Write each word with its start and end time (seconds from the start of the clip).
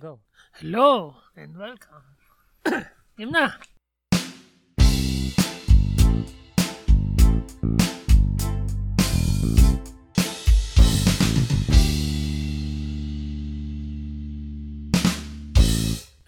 Go. 0.00 0.20
Hello 0.56 1.12
and 1.36 1.52
welcome. 1.60 2.00
Game 3.20 3.36
na. 3.36 3.52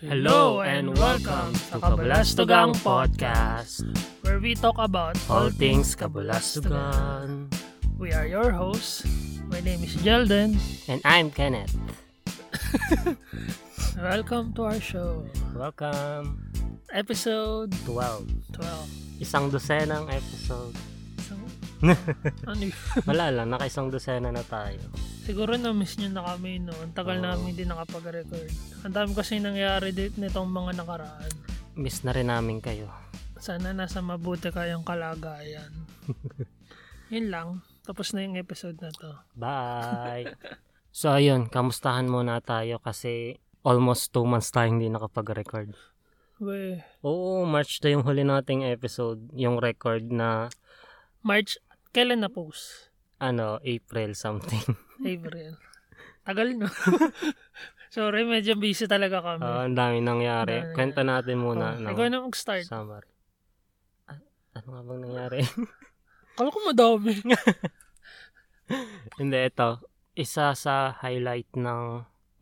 Hello 0.05 0.61
and 0.61 0.93
welcome 1.01 1.57
to 1.73 1.81
Kabalastugang 1.81 2.77
Podcast. 2.85 3.89
where 4.21 4.37
we 4.37 4.53
talk 4.53 4.77
about 4.77 5.17
All 5.33 5.49
things 5.49 5.97
Kabalastugan. 5.97 7.49
We 7.97 8.13
are 8.13 8.29
your 8.29 8.53
hosts. 8.53 9.09
My 9.49 9.65
name 9.65 9.81
is 9.81 9.97
Jelden. 10.05 10.61
And 10.93 11.01
I'm 11.09 11.33
Kenneth. 11.33 11.73
Welcome 14.03 14.51
to 14.59 14.67
our 14.67 14.83
show. 14.83 15.23
Welcome. 15.55 16.43
Episode 16.91 17.71
12. 17.87 18.51
12. 18.51 19.23
Isang 19.23 19.47
dosenang 19.47 20.11
episode. 20.11 20.75
So, 21.23 21.39
ano 22.51 22.63
yun? 22.67 22.75
Wala 23.07 23.31
lang, 23.31 23.55
naka-isang 23.55 23.95
dosena 23.95 24.35
na 24.35 24.43
tayo. 24.43 24.83
Siguro 25.23 25.55
na-miss 25.55 26.03
nyo 26.03 26.19
na 26.19 26.35
kami 26.35 26.59
no. 26.59 26.75
Ang 26.83 26.99
tagal 26.99 27.23
Oo. 27.23 27.31
namin 27.31 27.55
din 27.55 27.71
nakapag-record. 27.71 28.51
Ang 28.83 28.91
dami 28.91 29.15
kasi 29.15 29.39
nangyari 29.39 29.95
dito 29.95 30.19
nitong 30.19 30.51
mga 30.51 30.83
nakaraan. 30.83 31.33
Miss 31.79 32.03
na 32.03 32.11
rin 32.11 32.27
namin 32.27 32.59
kayo. 32.59 32.91
Sana 33.39 33.71
nasa 33.71 34.03
mabuti 34.03 34.51
kayong 34.51 34.83
kalagayan. 34.83 35.71
Yun 37.15 37.31
lang. 37.31 37.49
Tapos 37.87 38.11
na 38.19 38.27
yung 38.27 38.35
episode 38.35 38.83
na 38.83 38.91
to. 38.91 39.15
Bye! 39.39 40.27
so 40.91 41.15
ayun, 41.15 41.47
kamustahan 41.47 42.11
muna 42.11 42.43
tayo 42.43 42.83
kasi 42.83 43.39
almost 43.63 44.15
2 44.15 44.27
months 44.27 44.51
tayong 44.51 44.79
hindi 44.79 44.91
nakapag-record. 44.91 45.75
We, 46.43 46.83
Oo, 47.07 47.47
March 47.47 47.79
na 47.83 47.95
yung 47.95 48.03
huli 48.03 48.27
nating 48.27 48.67
episode. 48.67 49.31
Yung 49.39 49.63
record 49.63 50.11
na, 50.11 50.51
March, 51.23 51.55
kailan 51.95 52.27
na 52.27 52.31
post? 52.31 52.91
ano, 53.23 53.63
April 53.63 54.19
something. 54.19 54.67
April. 55.07 55.55
Tagal 56.27 56.59
no. 56.59 56.67
Sorry, 57.95 58.27
medyo 58.27 58.59
busy 58.59 58.91
talaga 58.91 59.23
kami. 59.23 59.47
Oo, 59.47 59.63
ang 59.71 59.77
dami 59.79 60.03
nangyari. 60.03 60.59
Dami 60.59 60.75
Kwenta 60.75 61.07
natin 61.07 61.39
muna. 61.39 61.79
Oh, 61.79 61.87
ng 61.87 61.95
ikaw 61.95 62.07
na 62.11 62.19
mag-start. 62.25 62.67
Summary. 62.67 63.07
Ah, 64.11 64.19
ano 64.59 64.67
nga 64.67 64.83
bang 64.83 65.01
nangyari? 65.07 65.39
Kala 66.37 66.49
ko 66.51 66.59
madami. 66.67 67.13
Hindi, 69.21 69.39
ito. 69.39 69.71
Isa 70.17 70.57
sa 70.57 70.97
highlight 70.99 71.53
ng 71.55 71.81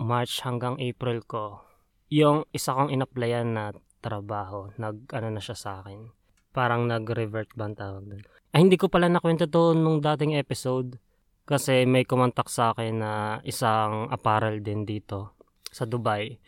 March 0.01 0.41
hanggang 0.41 0.81
April 0.81 1.21
ko. 1.29 1.61
Yung 2.09 2.49
isa 2.57 2.73
kong 2.73 2.89
in-applyan 2.89 3.53
na 3.53 3.77
trabaho. 4.01 4.73
Nag, 4.81 5.13
ano 5.13 5.29
na 5.29 5.45
siya 5.45 5.55
sa 5.55 5.71
akin. 5.85 6.09
Parang 6.57 6.89
nag-revert 6.89 7.53
ba 7.53 7.69
ang 7.69 7.77
tawag 7.77 8.09
doon? 8.09 8.25
Ay, 8.51 8.67
hindi 8.67 8.81
ko 8.81 8.89
pala 8.89 9.07
nakwento 9.07 9.47
to 9.47 9.77
nung 9.77 10.01
dating 10.01 10.35
episode. 10.35 10.97
Kasi 11.45 11.85
may 11.85 12.09
kumontak 12.09 12.49
sa 12.49 12.73
akin 12.73 12.95
na 12.97 13.13
isang 13.45 14.09
apparel 14.09 14.65
din 14.65 14.89
dito 14.89 15.37
sa 15.69 15.85
Dubai. 15.85 16.41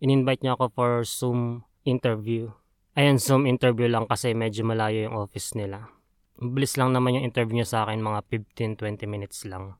In-invite 0.00 0.46
niya 0.46 0.54
ako 0.54 0.64
for 0.72 0.92
Zoom 1.02 1.66
interview. 1.84 2.48
Ayun, 2.94 3.18
Zoom 3.18 3.44
interview 3.50 3.90
lang 3.90 4.06
kasi 4.06 4.32
medyo 4.32 4.62
malayo 4.62 5.10
yung 5.10 5.18
office 5.18 5.58
nila. 5.58 5.90
Bilis 6.38 6.78
lang 6.78 6.94
naman 6.94 7.18
yung 7.18 7.26
interview 7.26 7.58
niya 7.58 7.68
sa 7.68 7.78
akin, 7.84 8.00
mga 8.00 8.20
15-20 8.54 9.04
minutes 9.10 9.42
lang. 9.50 9.76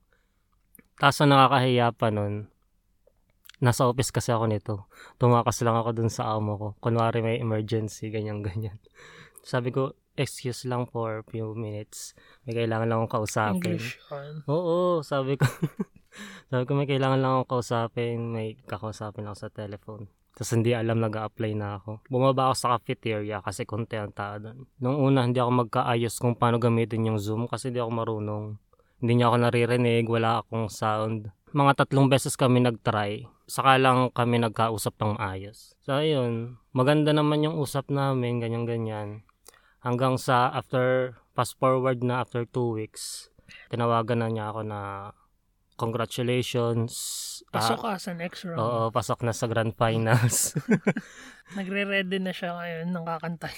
Tapos 0.99 1.19
ang 1.23 1.35
nakakahiya 1.35 1.91
pa 1.95 2.11
nun, 2.15 2.54
nasa 3.65 3.89
office 3.89 4.13
kasi 4.13 4.29
ako 4.29 4.45
nito. 4.45 4.75
Tumakas 5.17 5.65
lang 5.65 5.81
ako 5.81 5.91
dun 5.97 6.13
sa 6.13 6.37
amo 6.37 6.53
ko. 6.61 6.69
Kunwari 6.85 7.25
may 7.25 7.41
emergency, 7.41 8.13
ganyan-ganyan. 8.13 8.77
Sabi 9.41 9.73
ko, 9.73 9.97
excuse 10.15 10.69
lang 10.69 10.85
for 10.85 11.25
few 11.33 11.57
minutes. 11.57 12.13
May 12.45 12.55
kailangan 12.55 12.87
lang 12.93 12.99
akong 13.03 13.25
kausapin. 13.25 13.81
English. 13.81 13.99
Oo, 14.47 15.03
sabi 15.03 15.35
ko. 15.37 15.45
sabi 16.51 16.63
ko 16.65 16.73
may 16.79 16.87
kailangan 16.87 17.19
lang 17.21 17.33
akong 17.43 17.59
kausapin. 17.59 18.31
May 18.31 18.57
kakausapin 18.65 19.27
ako 19.27 19.37
sa 19.37 19.51
telephone. 19.51 20.07
Tapos 20.35 20.51
hindi 20.51 20.75
alam 20.75 20.99
nag 20.99 21.15
apply 21.15 21.53
na 21.55 21.79
ako. 21.79 22.03
Bumaba 22.11 22.51
ako 22.51 22.55
sa 22.59 22.69
cafeteria 22.79 23.39
kasi 23.39 23.63
konti 23.63 23.95
ang 23.95 24.11
tao 24.11 24.35
doon. 24.43 24.67
Nung 24.83 24.99
una, 24.99 25.23
hindi 25.23 25.39
ako 25.39 25.67
magkaayos 25.67 26.19
kung 26.19 26.35
paano 26.35 26.59
gamitin 26.59 27.07
yung 27.07 27.23
Zoom 27.23 27.47
kasi 27.47 27.71
hindi 27.71 27.79
ako 27.79 27.93
marunong. 27.95 28.45
Hindi 28.99 29.13
niya 29.15 29.31
ako 29.31 29.37
naririnig, 29.47 30.05
wala 30.11 30.43
akong 30.43 30.67
sound. 30.67 31.31
Mga 31.55 31.73
tatlong 31.79 32.11
beses 32.11 32.35
kami 32.35 32.59
nag-try. 32.59 33.31
Saka 33.47 33.79
lang 33.79 34.11
kami 34.11 34.43
nagkausap 34.43 34.99
ng 34.99 35.15
ayos. 35.17 35.79
So, 35.81 35.95
ayun. 35.95 36.59
Maganda 36.73 37.15
naman 37.15 37.47
yung 37.47 37.55
usap 37.57 37.87
namin, 37.89 38.43
ganyan-ganyan. 38.43 39.23
Hanggang 39.79 40.19
sa 40.19 40.51
after, 40.51 41.15
fast 41.31 41.55
forward 41.55 42.03
na 42.03 42.19
after 42.19 42.43
two 42.43 42.75
weeks, 42.75 43.31
tinawagan 43.69 44.19
na 44.19 44.29
niya 44.29 44.51
ako 44.51 44.61
na 44.65 44.81
congratulations. 45.77 46.91
Pasok 47.49 47.79
Ah, 47.79 47.95
ka 47.95 48.03
sa 48.03 48.13
next 48.13 48.43
round. 48.43 48.59
Oo, 48.59 48.83
pasok 48.91 49.23
na 49.23 49.31
sa 49.31 49.47
grand 49.47 49.71
finals. 49.73 50.59
Nagre-ready 51.59 52.19
na 52.19 52.33
siya 52.33 52.57
ngayon 52.57 52.89
ng 52.91 53.05
kakantay. 53.05 53.55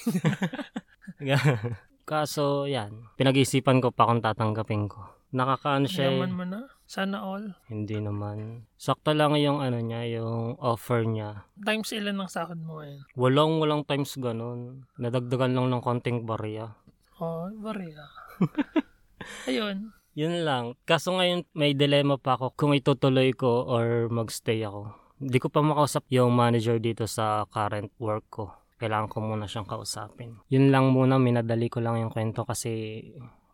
Kaso, 2.04 2.68
yan. 2.68 3.08
Pinag-isipan 3.16 3.80
ko 3.80 3.88
pa 3.88 4.04
kung 4.04 4.20
tatanggapin 4.20 4.86
ko. 4.86 5.00
Nakakaano 5.32 5.86
siya. 5.86 6.06
eh. 6.06 6.18
Yaman 6.18 6.32
mo 6.32 6.44
na. 6.44 6.60
Sana 6.86 7.18
all. 7.26 7.58
Hindi 7.66 7.98
naman. 7.98 8.70
Sakto 8.78 9.10
lang 9.10 9.34
yung 9.34 9.58
ano 9.58 9.82
niya, 9.82 10.22
yung 10.22 10.54
offer 10.62 11.02
niya. 11.02 11.50
Times 11.58 11.90
ilan 11.90 12.14
ng 12.14 12.30
sahod 12.30 12.62
mo 12.62 12.78
ngayon? 12.78 13.02
Walang 13.18 13.52
walang 13.58 13.82
times 13.82 14.14
ganun. 14.22 14.86
Nadagdagan 14.94 15.58
lang 15.58 15.66
ng 15.66 15.82
konting 15.82 16.22
barya. 16.22 16.78
Oh, 17.18 17.50
bariya. 17.50 18.06
Ayun. 19.50 19.90
Yun 20.16 20.46
lang. 20.46 20.78
Kaso 20.86 21.12
ngayon 21.12 21.44
may 21.52 21.74
dilema 21.74 22.16
pa 22.16 22.38
ako 22.38 22.54
kung 22.54 22.72
itutuloy 22.72 23.34
ko 23.34 23.66
or 23.66 24.06
magstay 24.08 24.62
ako. 24.62 24.94
Hindi 25.18 25.38
ko 25.42 25.48
pa 25.50 25.60
makausap 25.66 26.06
yung 26.14 26.32
manager 26.32 26.78
dito 26.78 27.04
sa 27.10 27.44
current 27.50 27.90
work 27.98 28.24
ko. 28.30 28.44
Kailangan 28.76 29.08
ko 29.08 29.24
muna 29.24 29.48
siyang 29.48 29.64
kausapin. 29.64 30.36
Yun 30.52 30.68
lang 30.68 30.92
muna, 30.92 31.16
minadali 31.16 31.66
ko 31.72 31.80
lang 31.80 31.98
yung 31.98 32.12
kwento 32.12 32.44
kasi 32.44 33.00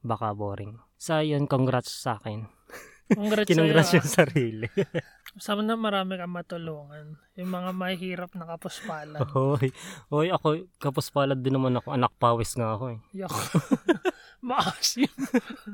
baka 0.03 0.35
boring. 0.35 0.75
Sa 0.99 1.23
yun, 1.23 1.47
congrats 1.47 1.95
sa 1.95 2.19
akin. 2.19 2.47
Congrats 3.11 3.49
Kinongrats 3.49 3.93
yung 3.99 4.09
sarili. 4.09 4.69
ah. 4.79 5.05
Sama 5.41 5.65
na 5.65 5.75
marami 5.81 6.21
kang 6.21 6.33
matulungan. 6.33 7.17
Yung 7.41 7.51
mga 7.51 7.71
mahihirap 7.73 8.31
na 8.37 8.45
kapuspalan. 8.45 9.19
Hoy, 9.33 9.73
hoy, 10.13 10.29
ako, 10.29 10.69
kapos 10.77 11.09
palad 11.09 11.41
din 11.41 11.57
naman 11.57 11.77
ako. 11.81 11.97
Anak 11.97 12.13
pawis 12.21 12.53
nga 12.55 12.77
ako 12.77 12.97
eh. 12.97 12.99
Yak. 13.17 13.33
Maasim. 14.49 15.09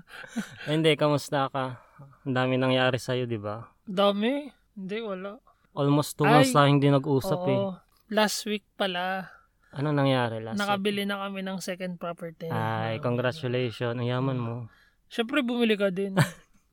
Ay, 0.69 0.79
hindi, 0.79 0.93
kamusta 0.95 1.49
ka? 1.51 1.81
Ang 2.23 2.35
dami 2.37 2.55
nangyari 2.61 3.01
sa'yo, 3.01 3.27
di 3.27 3.41
ba? 3.41 3.67
Dami. 3.83 4.47
Hindi, 4.79 4.97
wala. 5.03 5.41
Almost 5.75 6.21
two 6.21 6.27
months 6.29 6.55
na 6.55 6.71
hindi 6.71 6.87
nag-usap 6.93 7.41
eh. 7.49 7.59
Oo. 7.59 7.75
Last 8.13 8.47
week 8.49 8.65
pala, 8.79 9.33
Ano 9.69 9.93
nangyari 9.93 10.41
last 10.41 10.57
week? 10.57 10.65
nakabili 10.65 11.03
na 11.05 11.21
kami 11.29 11.45
ng 11.45 11.59
second 11.61 12.01
property. 12.01 12.49
Ay, 12.49 13.03
congratulations. 13.05 13.97
Ang 14.01 14.09
yaman 14.09 14.39
mo. 14.39 14.55
Siyempre, 15.09 15.41
bumili 15.41 15.77
ka 15.77 15.89
din. 15.89 16.17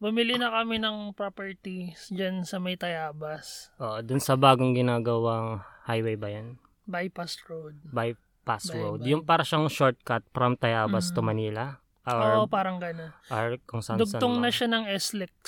Bumili 0.06 0.38
na 0.38 0.54
kami 0.54 0.78
ng 0.78 1.18
properties 1.18 2.14
dyan 2.14 2.46
sa 2.46 2.62
may 2.62 2.78
Tayabas. 2.78 3.74
Oo, 3.78 4.06
dun 4.06 4.22
sa 4.22 4.38
bagong 4.38 4.78
ginagawang 4.78 5.58
highway 5.84 6.14
ba 6.14 6.30
yan? 6.30 6.62
Bypass 6.86 7.42
Road. 7.44 7.82
Bypass 7.84 8.70
By- 8.70 8.78
road. 8.78 9.00
by- 9.02 9.10
Yung 9.10 9.26
para 9.26 9.42
siyang 9.42 9.66
shortcut 9.66 10.22
from 10.30 10.54
Tayabas 10.54 11.10
to 11.10 11.20
Mhm. 11.20 11.26
Manila. 11.26 11.82
Or, 12.06 12.22
Oo, 12.38 12.46
parang 12.46 12.78
gano'n. 12.78 13.10
or 13.28 13.58
kung 13.66 13.82
saan 13.82 13.98
Dugtong 13.98 14.38
na 14.38 14.54
siya 14.54 14.70
ng 14.70 14.86
SLEX. 14.86 15.42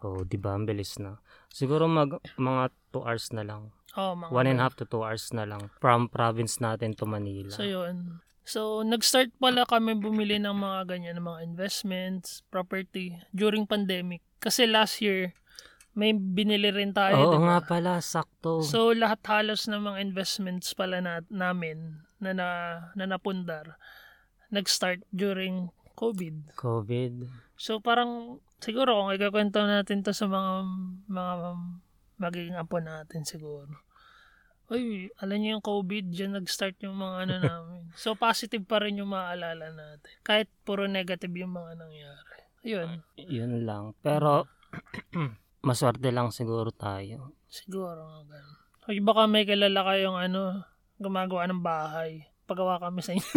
Oo, 0.00 0.22
di 0.22 0.38
ba? 0.38 0.54
Ang 0.54 0.62
bilis 0.62 0.94
na. 0.96 1.18
Siguro 1.50 1.90
mag, 1.90 2.14
mga 2.38 2.70
2 2.94 3.02
hours 3.02 3.34
na 3.34 3.42
lang. 3.42 3.74
Oh, 3.98 4.14
mga 4.14 4.30
One 4.30 4.46
and 4.46 4.62
a 4.62 4.62
half 4.62 4.78
to 4.78 4.86
2 4.86 5.02
hours 5.02 5.34
na 5.34 5.42
lang. 5.42 5.66
From 5.82 6.06
province 6.06 6.62
natin 6.62 6.94
to 6.94 7.10
Manila. 7.10 7.50
So, 7.50 7.66
yun. 7.66 8.22
So, 8.50 8.82
nag-start 8.82 9.30
pala 9.38 9.62
kami 9.62 9.94
bumili 9.94 10.42
ng 10.42 10.58
mga 10.58 10.90
ganyan, 10.90 11.22
ng 11.22 11.26
mga 11.30 11.40
investments, 11.46 12.42
property, 12.50 13.14
during 13.30 13.62
pandemic. 13.62 14.26
Kasi 14.42 14.66
last 14.66 14.98
year, 14.98 15.30
may 15.94 16.10
binili 16.10 16.74
rin 16.74 16.90
tayo, 16.90 17.14
Oo 17.14 17.30
di 17.30 17.38
ba? 17.38 17.46
nga 17.46 17.58
pala, 17.62 17.92
sakto. 18.02 18.58
So, 18.66 18.90
lahat 18.90 19.22
halos 19.30 19.70
ng 19.70 19.78
mga 19.78 19.98
investments 20.02 20.74
pala 20.74 20.98
na, 20.98 21.22
namin 21.30 22.02
na, 22.18 22.34
na, 22.34 22.48
na 22.98 23.04
napundar, 23.06 23.78
nag-start 24.50 25.06
during 25.14 25.70
COVID. 25.94 26.58
COVID. 26.58 27.30
So, 27.54 27.78
parang, 27.78 28.42
siguro 28.58 28.98
kung 28.98 29.14
ikakwento 29.14 29.62
natin 29.62 30.02
to 30.02 30.10
sa 30.10 30.26
mga, 30.26 30.66
mga 31.06 31.34
magiging 32.18 32.58
apo 32.58 32.82
natin 32.82 33.22
siguro. 33.22 33.78
Uy, 34.70 35.10
alam 35.18 35.36
niyo 35.42 35.58
yung 35.58 35.66
COVID, 35.66 36.04
dyan 36.14 36.38
nag-start 36.38 36.78
yung 36.86 36.94
mga 36.94 37.16
ano 37.26 37.34
namin. 37.50 37.82
So, 37.98 38.14
positive 38.14 38.62
pa 38.64 38.78
rin 38.78 39.02
yung 39.02 39.10
maaalala 39.10 39.74
natin. 39.74 40.14
Kahit 40.22 40.46
puro 40.62 40.86
negative 40.86 41.34
yung 41.34 41.52
mga 41.52 41.74
nangyari. 41.74 42.38
Ayun. 42.62 42.90
Yun 43.18 43.66
lang. 43.66 43.98
Pero, 43.98 44.46
Maswerte 45.60 46.08
lang 46.08 46.32
siguro 46.32 46.72
tayo. 46.72 47.36
Siguro 47.44 48.00
nga 48.00 48.20
ganun. 48.32 48.56
Ay, 48.88 48.96
baka 49.04 49.28
may 49.28 49.44
kilala 49.44 49.84
kayong 49.84 50.16
ano, 50.16 50.64
gumagawa 50.96 51.44
ng 51.44 51.60
bahay. 51.60 52.24
Pagawa 52.48 52.80
kami 52.80 53.04
sa 53.04 53.12
inyo. 53.12 53.28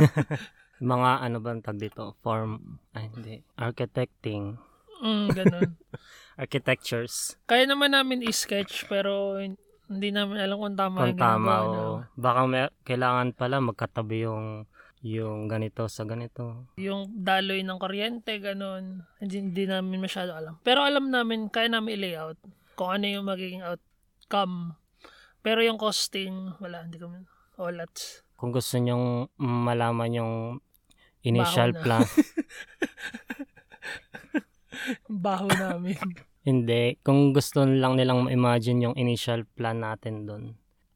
Mga 0.84 1.12
ano 1.20 1.38
ba 1.44 1.52
tag 1.60 1.84
dito? 1.84 2.16
Form, 2.24 2.80
ay 2.96 3.12
hindi. 3.12 3.44
Architecting. 3.60 4.56
mm, 5.04 5.28
ganun. 5.36 5.76
Architectures. 6.42 7.36
Kaya 7.44 7.68
naman 7.68 7.92
namin 7.92 8.24
i-sketch 8.24 8.88
pero 8.88 9.36
hindi 9.94 10.10
namin 10.10 10.38
alam 10.38 10.58
kung 10.58 10.76
tama 10.76 10.98
Kung 11.00 11.10
yung 11.14 11.22
tama 11.22 11.54
o 11.56 11.70
namin. 11.70 12.02
baka 12.16 12.42
may, 12.44 12.64
kailangan 12.84 13.28
pala 13.32 13.56
magkatabi 13.60 14.26
yung 14.26 14.66
yung 15.04 15.52
ganito 15.52 15.84
sa 15.86 16.08
ganito. 16.08 16.72
Yung 16.80 17.12
daloy 17.12 17.60
ng 17.60 17.76
kuryente, 17.76 18.40
ganun. 18.40 19.04
Hindi, 19.20 19.36
hindi 19.44 19.64
namin 19.68 20.00
masyado 20.00 20.32
alam. 20.32 20.56
Pero 20.64 20.80
alam 20.80 21.12
namin, 21.12 21.52
kaya 21.52 21.68
namin 21.68 22.00
i-layout 22.00 22.40
kung 22.74 22.88
ano 22.90 23.06
yung 23.06 23.28
magiging 23.28 23.60
outcome. 23.62 24.80
Pero 25.44 25.60
yung 25.60 25.76
costing, 25.76 26.56
wala, 26.56 26.88
hindi 26.88 26.96
kami, 26.96 27.20
olats. 27.60 28.24
Kung 28.40 28.56
gusto 28.56 28.80
nyong 28.80 29.28
malaman 29.36 30.10
yung 30.16 30.34
initial 31.20 31.76
Baho 31.76 31.80
na. 31.80 31.84
plan, 31.84 32.04
Baho 35.08 35.48
namin. 35.48 36.00
Hindi. 36.44 37.00
Kung 37.02 37.32
gusto 37.32 37.64
lang 37.64 37.96
nilang 37.96 38.28
ma-imagine 38.28 38.86
yung 38.86 38.96
initial 38.96 39.44
plan 39.48 39.80
natin 39.80 40.28
doon, 40.28 40.44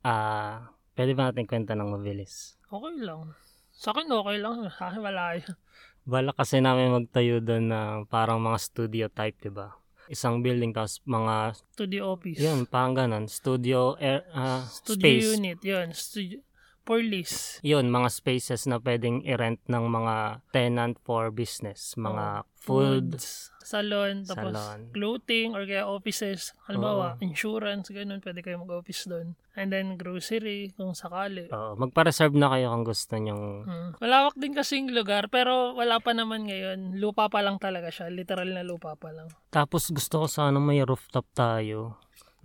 ah, 0.04 0.72
pwede 0.94 1.12
ba 1.12 1.32
natin 1.32 1.48
kwenta 1.48 1.74
ng 1.74 1.90
mabilis? 1.90 2.56
Okay 2.68 3.00
lang. 3.00 3.32
Sa 3.72 3.92
akin 3.92 4.10
okay 4.10 4.38
lang. 4.38 4.68
Sa 4.70 4.92
akin 4.92 5.02
wala 5.02 5.24
yun. 5.36 5.56
Bala 6.04 6.32
kasi 6.32 6.64
namin 6.64 6.96
magtayo 6.96 7.44
doon 7.44 7.68
na 7.68 7.80
parang 8.08 8.40
mga 8.40 8.58
studio 8.58 9.06
type, 9.08 9.36
di 9.40 9.52
ba? 9.52 9.76
Isang 10.08 10.40
building 10.40 10.72
tapos 10.72 11.04
mga, 11.04 11.52
Studio 11.76 12.16
office. 12.16 12.40
yun, 12.40 12.64
parang 12.64 12.96
ganun, 12.96 13.28
studio, 13.28 14.00
air, 14.00 14.24
ah, 14.32 14.64
Studio 14.64 15.04
space. 15.04 15.36
unit, 15.36 15.60
yun. 15.60 15.92
Studio, 15.92 16.40
for 16.88 17.04
lease. 17.04 17.60
Yun, 17.62 17.92
mga 17.92 18.08
spaces 18.10 18.64
na 18.64 18.80
pwedeng 18.80 19.20
i-rent 19.22 19.60
ng 19.68 19.86
mga 19.86 20.16
tenant 20.50 20.96
for 21.04 21.28
business. 21.30 21.94
Mga 21.94 22.48
Oh, 22.48 22.56
food, 22.58 23.16
Foods, 23.16 23.48
salon, 23.62 24.24
tapos 24.24 24.52
salon. 24.52 24.92
clothing, 24.92 25.52
or 25.52 25.64
kaya 25.64 25.84
offices. 25.84 26.52
Halimbawa, 26.68 27.16
insurance, 27.20 27.88
ganun. 27.90 28.20
Pwede 28.20 28.40
kayo 28.40 28.60
mag-office 28.60 29.08
doon. 29.08 29.36
And 29.56 29.72
then, 29.72 29.96
grocery, 29.96 30.76
kung 30.76 30.92
sakali. 30.92 31.48
Oo, 31.48 31.76
magpa-reserve 31.76 32.36
na 32.36 32.52
kayo 32.52 32.70
kung 32.70 32.86
gusto 32.86 33.16
nyong 33.16 33.46
Mm. 33.64 33.90
Malawak 33.98 34.36
din 34.36 34.52
kasi 34.52 34.78
yung 34.78 34.92
lugar, 34.92 35.28
pero 35.28 35.74
wala 35.74 36.00
pa 36.00 36.12
naman 36.12 36.44
ngayon. 36.44 36.96
Lupa 36.96 37.28
pa 37.28 37.40
lang 37.40 37.56
talaga 37.58 37.88
siya. 37.88 38.08
Literal 38.08 38.48
na 38.48 38.64
lupa 38.64 38.96
pa 38.96 39.12
lang. 39.12 39.28
Tapos 39.48 39.88
gusto 39.90 40.24
ko 40.24 40.28
sana 40.28 40.60
may 40.60 40.80
rooftop 40.82 41.28
tayo 41.34 41.96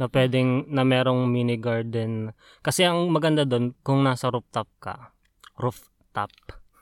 na 0.03 0.11
pwedeng 0.11 0.67
na 0.67 0.83
merong 0.83 1.31
mini 1.31 1.55
garden. 1.55 2.35
Kasi 2.59 2.83
ang 2.83 3.07
maganda 3.15 3.47
doon 3.47 3.71
kung 3.87 4.03
nasa 4.03 4.35
rooftop 4.35 4.67
ka. 4.83 5.15
Rooftop. 5.55 6.35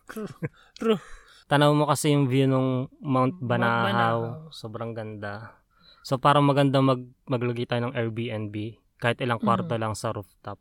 Tanaw 1.52 1.76
mo 1.76 1.84
kasi 1.84 2.16
yung 2.16 2.32
view 2.32 2.48
ng 2.48 2.88
Mount 3.04 3.36
Banahaw. 3.44 4.48
Sobrang 4.48 4.96
ganda. 4.96 5.60
So 6.00 6.16
parang 6.16 6.48
maganda 6.48 6.80
mag 6.80 7.04
maglagay 7.28 7.68
tayo 7.68 7.92
ng 7.92 7.96
Airbnb 7.98 8.80
kahit 8.96 9.20
ilang 9.20 9.36
kwarto 9.36 9.76
lang 9.76 9.92
sa 9.92 10.16
rooftop. 10.16 10.56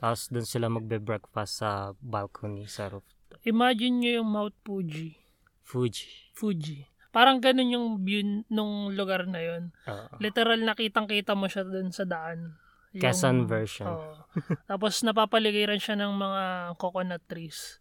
Tapos 0.00 0.32
doon 0.32 0.48
sila 0.48 0.72
magbe-breakfast 0.72 1.60
sa 1.60 1.92
balcony 2.00 2.64
sa 2.64 2.88
rooftop. 2.88 3.36
Imagine 3.44 4.00
nyo 4.00 4.10
yung 4.22 4.30
Mount 4.32 4.56
Fuji. 4.64 5.20
Fuji. 5.60 6.32
Fuji. 6.32 6.91
Parang 7.12 7.38
ganun 7.38 7.68
yung 7.68 7.86
view 8.00 8.24
nung 8.48 8.96
lugar 8.96 9.28
na 9.28 9.38
yun. 9.38 9.68
Oo. 9.84 10.16
Literal 10.16 10.58
nakitang-kita 10.58 11.36
mo 11.36 11.44
siya 11.46 11.62
dun 11.62 11.92
sa 11.92 12.02
daan. 12.02 12.56
Yung- 12.92 13.02
Quezon 13.04 13.44
version. 13.44 13.86
Oo. 13.86 14.24
Tapos 14.64 15.04
napapaligiran 15.04 15.76
siya 15.76 15.96
ng 15.96 16.12
mga 16.12 16.42
coconut 16.76 17.20
trees. 17.28 17.78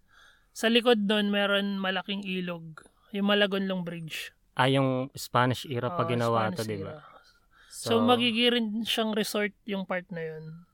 Sa 0.52 0.68
likod 0.68 1.08
doon 1.08 1.32
meron 1.32 1.80
malaking 1.80 2.28
ilog. 2.28 2.84
Yung 3.12 3.28
Malagonlong 3.28 3.84
Bridge. 3.84 4.36
Ah, 4.52 4.68
yung 4.68 5.08
Spanish 5.16 5.64
era 5.64 5.92
pa 5.92 6.04
Oo, 6.04 6.12
ginawa 6.12 6.48
Spanish 6.48 6.60
to, 6.60 6.64
di 6.68 6.78
ba? 6.80 6.92
era. 6.92 7.04
So, 7.72 8.04
magigirin 8.04 8.84
siyang 8.84 9.16
resort 9.16 9.56
yung 9.64 9.88
part 9.88 10.08
na 10.12 10.22
yun. 10.22 10.68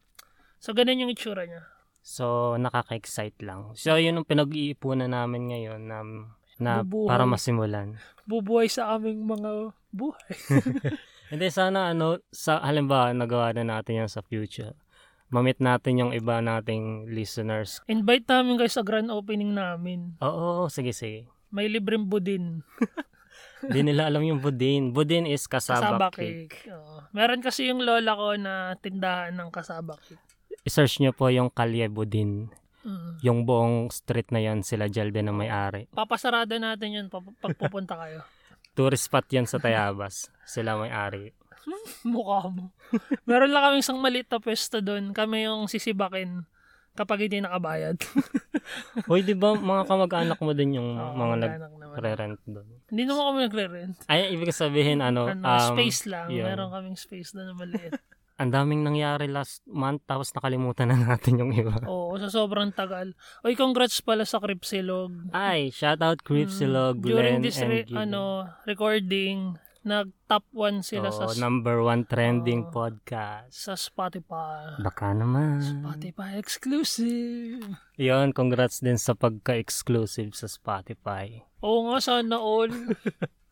So, 0.57 0.73
ganun 0.73 0.97
yung 0.97 1.13
itsura 1.13 1.45
niya. 1.45 1.65
So, 2.01 2.57
nakaka-excite 2.57 3.41
lang. 3.41 3.73
So, 3.73 3.97
yun 3.97 4.17
ang 4.17 4.25
pinag-iipunan 4.25 5.13
namin 5.13 5.53
ngayon 5.53 5.81
na, 5.85 6.01
na 6.57 6.81
Bubuhay. 6.81 7.09
para 7.09 7.23
masimulan. 7.23 7.87
Bubuhay 8.23 8.67
sa 8.67 8.93
aming 8.93 9.23
mga 9.23 9.71
buhay. 9.89 10.31
Hindi, 11.31 11.47
sana 11.49 11.91
ano, 11.91 12.23
sa 12.29 12.59
halimbawa, 12.59 13.11
nagawa 13.11 13.51
na 13.51 13.79
natin 13.79 14.01
yan 14.01 14.09
sa 14.09 14.21
future. 14.21 14.71
Mamit 15.27 15.59
natin 15.59 15.99
yung 15.99 16.11
iba 16.11 16.39
nating 16.39 17.11
listeners. 17.11 17.83
Invite 17.85 18.23
namin 18.25 18.55
guys 18.55 18.73
sa 18.73 18.81
grand 18.81 19.11
opening 19.11 19.51
namin. 19.51 20.15
Oo, 20.17 20.71
sige, 20.71 20.95
sige. 20.95 21.27
May 21.51 21.67
libreng 21.67 22.07
budin. 22.07 22.63
Hindi 23.67 23.91
nila 23.91 24.07
alam 24.07 24.23
yung 24.23 24.39
budin. 24.39 24.95
Budin 24.95 25.27
is 25.27 25.43
kasaba, 25.45 25.97
Kasaba 25.99 26.07
cake. 26.15 26.47
cake. 26.47 26.71
Oo. 26.71 27.03
Meron 27.11 27.43
kasi 27.43 27.67
yung 27.67 27.83
lola 27.83 28.15
ko 28.15 28.39
na 28.39 28.53
tindahan 28.77 29.35
ng 29.35 29.51
kasaba 29.51 29.99
cake. 29.99 30.21
I-search 30.63 30.99
nyo 30.99 31.11
po 31.11 31.27
yung 31.27 31.49
Kalye 31.49 31.87
Budin. 31.87 32.47
Mm. 32.87 33.11
Yung 33.19 33.39
buong 33.43 33.91
street 33.91 34.31
na 34.31 34.39
yon 34.39 34.63
sila 34.63 34.87
Jalde 34.87 35.19
na 35.19 35.35
may-ari. 35.35 35.91
Papasarado 35.91 36.55
natin 36.55 36.95
yun 36.95 37.07
pag 37.11 37.27
pupunta 37.59 37.99
kayo. 37.99 38.23
Tourist 38.79 39.11
spot 39.11 39.27
yan 39.27 39.43
sa 39.43 39.59
Tayabas. 39.59 40.31
Sila 40.47 40.79
may-ari. 40.79 41.35
Mukha 42.07 42.47
mo. 42.47 42.71
Meron 43.27 43.51
lang 43.51 43.63
kaming 43.67 43.83
isang 43.83 43.99
maliit 43.99 44.31
na 44.31 44.39
pwesto 44.39 44.79
doon. 44.79 45.11
Kami 45.11 45.43
yung 45.43 45.67
sisibakin 45.67 46.47
kapag 46.95 47.27
hindi 47.27 47.43
nakabayad. 47.43 47.99
Uy, 49.11 49.21
di 49.21 49.35
ba 49.37 49.53
mga 49.53 49.83
kamag-anak 49.85 50.39
mo 50.41 50.51
din 50.55 50.79
yung 50.79 50.95
Oo, 50.97 51.13
mga 51.13 51.35
nag-rent 51.43 52.41
doon? 52.47 52.67
Hindi 52.89 53.03
naman 53.03 53.23
kami 53.29 53.39
nagre-rent. 53.45 53.95
Ay, 54.07 54.33
ibig 54.33 54.49
sabihin, 54.49 55.03
ano, 55.03 55.27
Ano, 55.29 55.43
um, 55.45 55.67
space 55.75 56.07
lang. 56.09 56.31
yun. 56.31 56.47
Meron 56.47 56.71
kaming 56.71 56.97
space 56.97 57.35
doon 57.35 57.51
na 57.51 57.55
maliit. 57.55 57.93
Ang 58.37 58.49
daming 58.49 58.81
nangyari 58.81 59.25
last 59.25 59.65
month, 59.65 60.05
tapos 60.05 60.29
nakalimutan 60.31 60.87
na 60.87 60.97
natin 61.09 61.37
yung 61.37 61.51
iba. 61.51 61.73
Oo, 61.83 62.15
sa 62.15 62.29
sobrang 62.29 62.69
tagal. 62.69 63.17
Oy, 63.41 63.53
congrats 63.53 63.97
pala 63.99 64.23
sa 64.23 64.37
Cripsilog. 64.37 65.29
Ay, 65.31 65.69
shout 65.69 65.99
out 65.99 66.21
Cripsilog, 66.21 66.97
Mm, 66.97 67.03
During 67.03 67.35
Glenn, 67.35 67.43
this 67.43 67.57
re- 67.59 67.89
ano 67.89 68.45
recording, 68.63 69.57
nag-top 69.81 70.43
1 70.51 70.83
sila 70.83 71.07
Oo, 71.07 71.15
sa 71.23 71.39
number 71.39 71.79
one 71.79 72.03
trending 72.03 72.61
Oo. 72.61 72.71
podcast. 72.71 73.49
sa 73.49 73.73
Spotify. 73.73 74.75
Baka 74.77 75.15
naman. 75.15 75.63
Spotify 75.63 76.35
exclusive. 76.35 77.63
Yun, 77.95 78.31
congrats 78.31 78.79
din 78.79 78.95
sa 78.95 79.15
pagka-exclusive 79.15 80.35
sa 80.35 80.45
Spotify. 80.45 81.41
Oo 81.59 81.87
nga, 81.87 81.97
sana 81.97 82.35
all. 82.35 82.69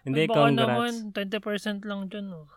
Hindi, 0.00 0.24
baka 0.24 0.48
congrats. 0.48 1.12
naman, 1.12 1.82
20% 1.84 1.84
lang 1.84 2.00
dyan. 2.08 2.26
Oh. 2.32 2.48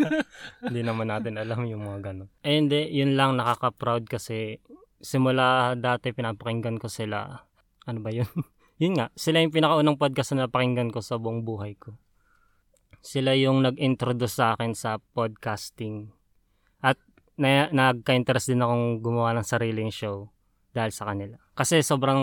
Hindi 0.68 0.80
naman 0.84 1.08
natin 1.08 1.40
alam 1.40 1.64
yung 1.64 1.88
mga 1.88 2.12
ganun. 2.12 2.28
Eh, 2.44 2.60
hindi, 2.60 2.84
yun 2.92 3.16
lang 3.16 3.40
nakaka-proud 3.40 4.04
kasi 4.04 4.60
simula 5.00 5.72
dati 5.72 6.12
pinapakinggan 6.12 6.76
ko 6.76 6.92
sila. 6.92 7.48
Ano 7.88 7.98
ba 8.04 8.12
yun? 8.12 8.28
yun 8.82 9.00
nga, 9.00 9.08
sila 9.16 9.40
yung 9.40 9.54
pinakaunang 9.56 9.96
podcast 9.96 10.36
na 10.36 10.46
napakinggan 10.46 10.92
ko 10.92 11.00
sa 11.00 11.16
buong 11.16 11.48
buhay 11.48 11.80
ko. 11.80 11.96
Sila 13.02 13.34
yung 13.34 13.64
nag-introduce 13.64 14.38
sa 14.38 14.54
akin 14.54 14.76
sa 14.76 15.00
podcasting. 15.16 16.12
At 16.84 17.00
na, 17.40 17.72
nagka-interest 17.72 18.52
din 18.52 18.62
akong 18.62 19.00
gumawa 19.00 19.34
ng 19.34 19.48
sariling 19.48 19.90
show 19.90 20.30
dahil 20.76 20.92
sa 20.92 21.08
kanila. 21.08 21.40
Kasi 21.56 21.80
sobrang 21.80 22.20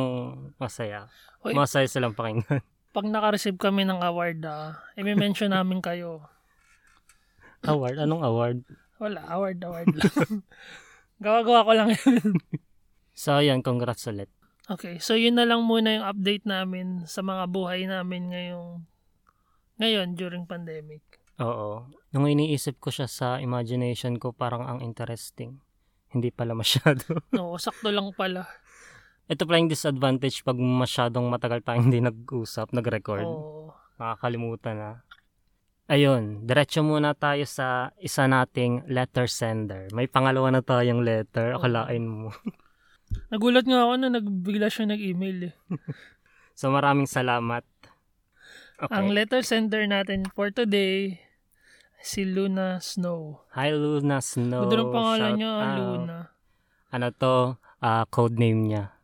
masaya. 0.62 1.10
Hoy. 1.42 1.58
Masaya 1.58 1.90
silang 1.90 2.14
pakinggan. 2.14 2.62
Pag 2.90 3.06
naka-receive 3.06 3.58
kami 3.62 3.86
ng 3.86 4.02
award, 4.02 4.42
ah, 4.50 4.82
i-mention 4.98 5.54
namin 5.54 5.80
kayo. 5.80 6.26
award? 7.66 8.02
Anong 8.02 8.24
award? 8.26 8.58
Wala, 8.98 9.22
award, 9.30 9.58
award 9.62 9.90
lang. 9.94 10.44
Gawa-gawa 11.24 11.68
ko 11.68 11.72
lang 11.76 11.90
yun. 11.94 12.40
So, 13.14 13.44
yan. 13.44 13.60
Congrats 13.60 14.08
ulit. 14.08 14.32
Okay, 14.70 15.02
so 15.02 15.18
yun 15.18 15.34
na 15.36 15.50
lang 15.50 15.66
muna 15.66 15.98
yung 15.98 16.06
update 16.06 16.46
namin 16.46 17.04
sa 17.10 17.26
mga 17.26 17.50
buhay 17.50 17.90
namin 17.90 18.30
ngayong 18.30 18.86
ngayon 19.82 20.14
during 20.14 20.46
pandemic. 20.46 21.02
Oo. 21.42 21.90
Nung 22.14 22.30
iniisip 22.30 22.78
ko 22.78 22.94
siya 22.94 23.10
sa 23.10 23.28
imagination 23.42 24.22
ko, 24.22 24.30
parang 24.30 24.62
ang 24.68 24.80
interesting. 24.86 25.58
Hindi 26.14 26.30
pala 26.30 26.54
masyado. 26.54 27.02
No, 27.34 27.58
sakto 27.58 27.90
lang 27.90 28.14
pala. 28.14 28.46
Ito 29.30 29.46
pala 29.46 29.62
yung 29.62 29.70
disadvantage 29.70 30.42
pag 30.42 30.58
masyadong 30.58 31.30
matagal 31.30 31.62
tayong 31.62 31.86
hindi 31.94 32.02
nag-usap, 32.02 32.74
nag-record. 32.74 33.24
Oo. 33.24 33.72
Nakakalimutan 34.02 34.76
na. 34.76 34.92
Ayun, 35.90 36.46
diretso 36.46 36.86
muna 36.86 37.18
tayo 37.18 37.46
sa 37.50 37.94
isa 37.98 38.30
nating 38.30 38.90
letter 38.90 39.26
sender. 39.26 39.90
May 39.94 40.06
pangalawa 40.06 40.54
na 40.54 40.62
tayong 40.62 41.02
letter. 41.02 41.58
Akalain 41.58 42.06
mo. 42.06 42.30
Nagulat 43.34 43.66
nga 43.66 43.90
ako 43.90 43.94
na 43.98 44.10
nagbigla 44.14 44.70
siya 44.70 44.86
nag-email 44.86 45.50
eh. 45.50 45.54
So 46.54 46.70
maraming 46.70 47.10
salamat. 47.10 47.66
Okay. 48.80 48.94
Ang 48.94 49.14
letter 49.18 49.42
sender 49.42 49.90
natin 49.90 50.30
for 50.30 50.54
today 50.54 51.20
Si 52.00 52.24
Luna 52.24 52.80
Snow. 52.80 53.44
Hi 53.52 53.76
Luna 53.76 54.24
Snow. 54.24 54.64
Ganda 54.64 54.76
ng 54.80 54.94
pangalan 54.96 55.20
Shout 55.20 55.36
niya, 55.36 55.52
out. 55.52 55.76
Luna. 55.76 56.18
Ano 56.96 57.08
to? 57.12 57.36
Ah, 57.84 58.04
code 58.08 58.40
name 58.40 58.72
niya. 58.72 58.99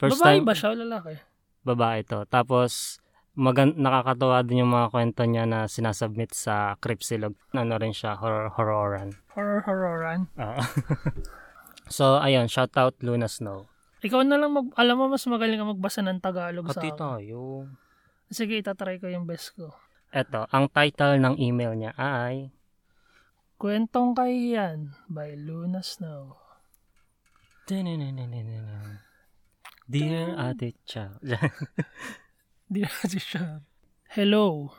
First 0.00 0.16
Babae 0.16 0.40
time, 0.40 0.44
ba 0.48 0.54
siya 0.56 0.72
o 0.72 0.74
lalaki? 0.74 1.14
babae 1.60 2.00
to. 2.08 2.24
Tapos, 2.24 2.96
magan 3.36 3.76
nakakatawa 3.76 4.40
din 4.40 4.64
yung 4.64 4.72
mga 4.72 4.88
kwento 4.88 5.28
niya 5.28 5.44
na 5.44 5.68
sinasubmit 5.68 6.32
sa 6.32 6.72
Cripsilog. 6.80 7.36
Ano 7.52 7.76
rin 7.76 7.92
siya, 7.92 8.16
horror 8.16 8.48
horroran. 8.56 9.12
Horror 9.36 9.60
horroran. 9.68 10.24
Oo. 10.40 10.60
so, 11.92 12.16
ayun, 12.16 12.48
shout 12.48 12.72
out 12.80 12.96
Luna 13.04 13.28
Snow. 13.28 13.68
Ikaw 14.00 14.24
na 14.24 14.40
lang, 14.40 14.56
mag, 14.56 14.72
alam 14.80 14.96
mo, 14.96 15.12
mas 15.12 15.28
magaling 15.28 15.60
ka 15.60 15.68
magbasa 15.68 16.00
ng 16.00 16.24
Tagalog 16.24 16.64
sa 16.72 16.80
Pati 16.80 16.88
akin. 16.88 16.96
tayo. 16.96 17.68
Sige, 18.32 18.56
itatry 18.56 18.96
ko 18.96 19.12
yung 19.12 19.28
best 19.28 19.52
ko. 19.52 19.68
Eto, 20.10 20.48
ang 20.48 20.72
title 20.72 21.20
ng 21.20 21.36
email 21.36 21.76
niya 21.76 21.92
ay 22.00 22.48
Kwentong 23.60 24.16
Kahiyan 24.16 24.96
by 25.12 25.36
Luna 25.36 25.84
Snow. 25.84 26.40
Dear 29.90 30.38
Ate 30.38 30.78
Cha. 30.86 31.18
Na 32.70 32.86
si 33.10 33.18
Char. 33.18 33.66
Hello. 34.14 34.70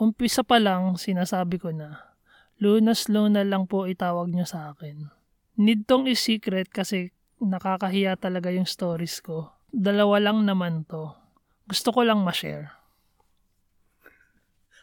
Umpisa 0.00 0.40
pa 0.40 0.56
lang, 0.56 0.96
sinasabi 0.96 1.60
ko 1.60 1.76
na, 1.76 2.16
Lunas 2.56 3.12
Luna 3.12 3.44
lang 3.44 3.68
po 3.68 3.84
itawag 3.84 4.32
niyo 4.32 4.48
sa 4.48 4.72
akin. 4.72 5.12
Need 5.60 5.84
tong 5.84 6.08
is-secret 6.08 6.72
kasi 6.72 7.12
nakakahiya 7.36 8.16
talaga 8.16 8.48
yung 8.48 8.64
stories 8.64 9.20
ko. 9.20 9.52
Dalawa 9.68 10.16
lang 10.24 10.48
naman 10.48 10.88
to. 10.88 11.12
Gusto 11.68 11.92
ko 11.92 12.00
lang 12.08 12.24
ma-share. 12.24 12.72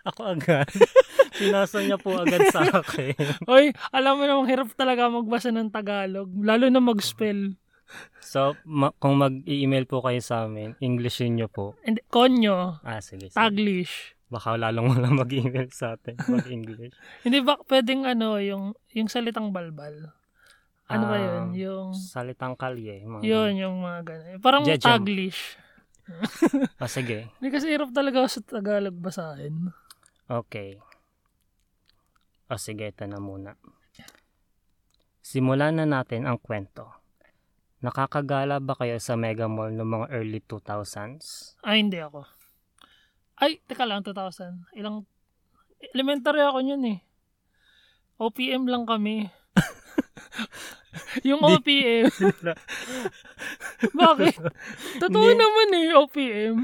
Ako 0.05 0.37
agad. 0.37 0.69
Pinasa 1.41 1.81
niya 1.81 1.97
po 1.97 2.13
agad 2.13 2.45
sa 2.53 2.61
akin. 2.85 3.17
Oy, 3.49 3.73
alam 3.89 4.21
mo 4.21 4.29
namang 4.29 4.49
hirap 4.53 4.69
talaga 4.77 5.09
magbasa 5.09 5.49
ng 5.49 5.73
Tagalog. 5.73 6.29
Lalo 6.45 6.69
na 6.69 6.77
mag-spell. 6.77 7.57
So, 8.19 8.55
ma- 8.63 8.93
kung 8.93 9.17
mag-email 9.17 9.83
po 9.83 9.99
kayo 9.99 10.19
sa 10.19 10.45
amin, 10.45 10.77
Englishin 10.77 11.35
niyo 11.35 11.47
po. 11.47 11.75
And, 11.81 11.99
konyo, 12.07 12.79
Ah, 12.81 12.99
sige. 12.99 13.27
sige. 13.27 13.35
Taglish. 13.35 14.15
Baka 14.27 14.55
lalong 14.55 14.95
wala 14.95 15.11
mag-email 15.11 15.67
sa 15.69 15.93
atin 15.93 16.15
mag-English. 16.31 16.95
Hindi 17.21 17.39
ba 17.39 17.59
pwedeng 17.65 18.05
ano, 18.05 18.37
yung, 18.37 18.71
yung 18.89 19.07
salitang 19.07 19.51
balbal? 19.51 20.15
Ano 20.87 21.07
ba 21.07 21.15
yun? 21.15 21.43
Um, 21.45 21.55
Yung, 21.55 21.87
Salitang 21.95 22.59
kalye. 22.59 22.99
Mga 23.01 23.23
yun, 23.23 23.51
yung 23.55 23.75
mga 23.79 23.99
ganun. 24.03 24.39
Parang 24.39 24.63
Jejem. 24.63 24.83
Taglish. 24.83 25.55
Ah, 26.75 26.91
sige. 26.91 27.31
Hindi 27.39 27.47
kasi 27.49 27.71
hirap 27.71 27.91
talaga 27.91 28.27
sa 28.27 28.43
Tagalog 28.43 28.99
basahin. 28.99 29.71
Okay. 30.27 30.75
O 32.47 32.59
sige, 32.59 32.91
ito 32.91 33.07
na 33.07 33.15
muna. 33.15 33.55
Simulan 35.21 35.79
na 35.79 35.85
natin 35.85 36.27
ang 36.27 36.35
kwento. 36.35 36.91
Nakakagala 37.81 38.61
ba 38.61 38.77
kayo 38.77 39.01
sa 39.01 39.17
Mega 39.17 39.49
Mall 39.49 39.73
noong 39.73 40.05
mga 40.05 40.07
early 40.13 40.37
2000s? 40.45 41.57
Ay, 41.65 41.81
hindi 41.81 41.97
ako. 41.97 42.29
Ay, 43.41 43.57
teka 43.65 43.89
lang, 43.89 44.05
2000. 44.05 44.77
Ilang, 44.77 45.09
elementary 45.89 46.45
ako 46.45 46.61
yun 46.61 46.85
eh. 46.85 47.01
OPM 48.21 48.69
lang 48.69 48.85
kami. 48.85 49.33
yung 51.27 51.41
OPM. 51.41 52.13
Bakit? 53.97 54.35
Totoo 55.01 55.25
Hindi. 55.25 55.41
naman 55.41 55.67
eh, 55.73 55.87
OPM. 55.97 56.55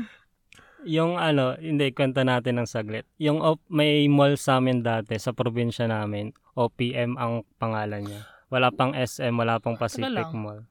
Yung 0.85 1.17
ano, 1.17 1.57
hindi, 1.57 1.89
kwento 1.97 2.21
natin 2.21 2.61
ng 2.61 2.69
saglit. 2.69 3.09
Yung 3.17 3.41
op- 3.41 3.65
may 3.67 4.05
mall 4.05 4.37
sa 4.37 4.61
amin 4.61 4.85
dati, 4.85 5.17
sa 5.17 5.33
probinsya 5.33 5.89
namin, 5.89 6.29
OPM 6.53 7.17
ang 7.17 7.41
pangalan 7.57 8.05
niya. 8.05 8.21
Wala 8.53 8.69
pang 8.69 8.93
SM, 8.93 9.33
wala 9.33 9.57
pang 9.57 9.75
Pacific. 9.75 10.29
Mall. 10.31 10.69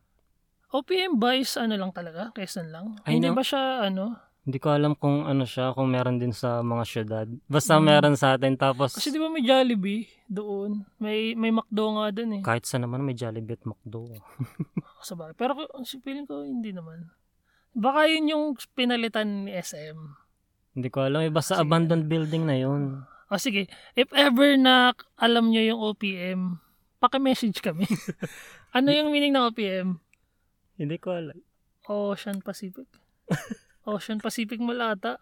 OPM 0.77 1.17
ba 1.17 1.33
is 1.33 1.57
ano 1.57 1.75
lang 1.75 1.91
talaga? 1.91 2.29
Quezon 2.31 2.69
lang? 2.69 2.87
Ay, 3.03 3.17
Hindi 3.17 3.29
no. 3.29 3.35
ba 3.35 3.43
siya 3.43 3.63
ano? 3.83 4.05
Hindi 4.47 4.63
ko 4.63 4.71
alam 4.71 4.95
kung 4.95 5.27
ano 5.27 5.43
siya, 5.43 5.75
kung 5.75 5.91
meron 5.91 6.23
din 6.23 6.31
sa 6.31 6.63
mga 6.63 6.85
syudad. 6.85 7.27
Basta 7.45 7.75
Mm. 7.75 7.83
meron 7.83 8.15
sa 8.15 8.39
atin, 8.39 8.55
tapos 8.55 8.95
Kasi 8.95 9.11
di 9.11 9.19
ba 9.19 9.27
may 9.27 9.43
Jollibee 9.43 10.07
doon? 10.25 10.87
May 10.97 11.35
may 11.35 11.51
McDo 11.51 11.99
nga 11.99 12.15
doon 12.15 12.31
eh. 12.39 12.43
kahit 12.45 12.63
sa 12.63 12.79
naman 12.79 13.03
may 13.03 13.13
Jollibee 13.13 13.57
at 13.57 13.65
McDo. 13.65 14.07
Sa 15.03 15.15
bagay. 15.15 15.35
Pero 15.35 15.55
ko- 15.55 15.71
feeling 15.99 16.27
ko 16.27 16.43
hindi 16.43 16.71
naman. 16.71 17.11
Baka 17.73 18.07
yun 18.07 18.27
yung 18.27 18.45
pinalitan 18.73 19.47
ni 19.47 19.53
SM. 19.53 19.99
Hindi 20.73 20.89
ko 20.89 21.03
alam, 21.03 21.23
eh, 21.23 21.31
basta 21.31 21.57
Sige. 21.57 21.63
abandoned 21.63 22.07
building 22.07 22.45
na 22.45 22.57
yun. 22.57 23.03
O 23.27 23.37
sige, 23.37 23.67
if 23.93 24.07
ever 24.15 24.55
na 24.55 24.95
alam 25.17 25.51
nyo 25.51 25.59
yung 25.59 25.81
OPM, 25.81 26.41
paki-message 26.99 27.59
kami. 27.59 27.83
ano 28.77 28.89
yung 28.89 29.11
meaning 29.11 29.35
ng 29.35 29.47
OPM? 29.47 29.99
Hindi 30.77 30.97
ko 31.01 31.17
alam. 31.17 31.39
Ocean 31.89 32.41
Pacific? 32.45 32.89
Ocean 33.89 34.21
Pacific 34.21 34.61
Mall 34.61 34.81
ata. 34.81 35.17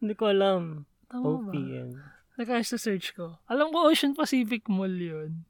Hindi 0.00 0.14
ko 0.14 0.28
alam. 0.28 0.84
Tama 1.08 1.24
ba? 1.24 1.50
OPM. 1.52 1.88
Naka 2.36 2.60
sa 2.60 2.76
search 2.76 3.16
ko. 3.16 3.40
Alam 3.48 3.72
ko 3.72 3.88
Ocean 3.88 4.12
Pacific 4.12 4.68
Mall 4.68 4.92
yun. 4.92 5.48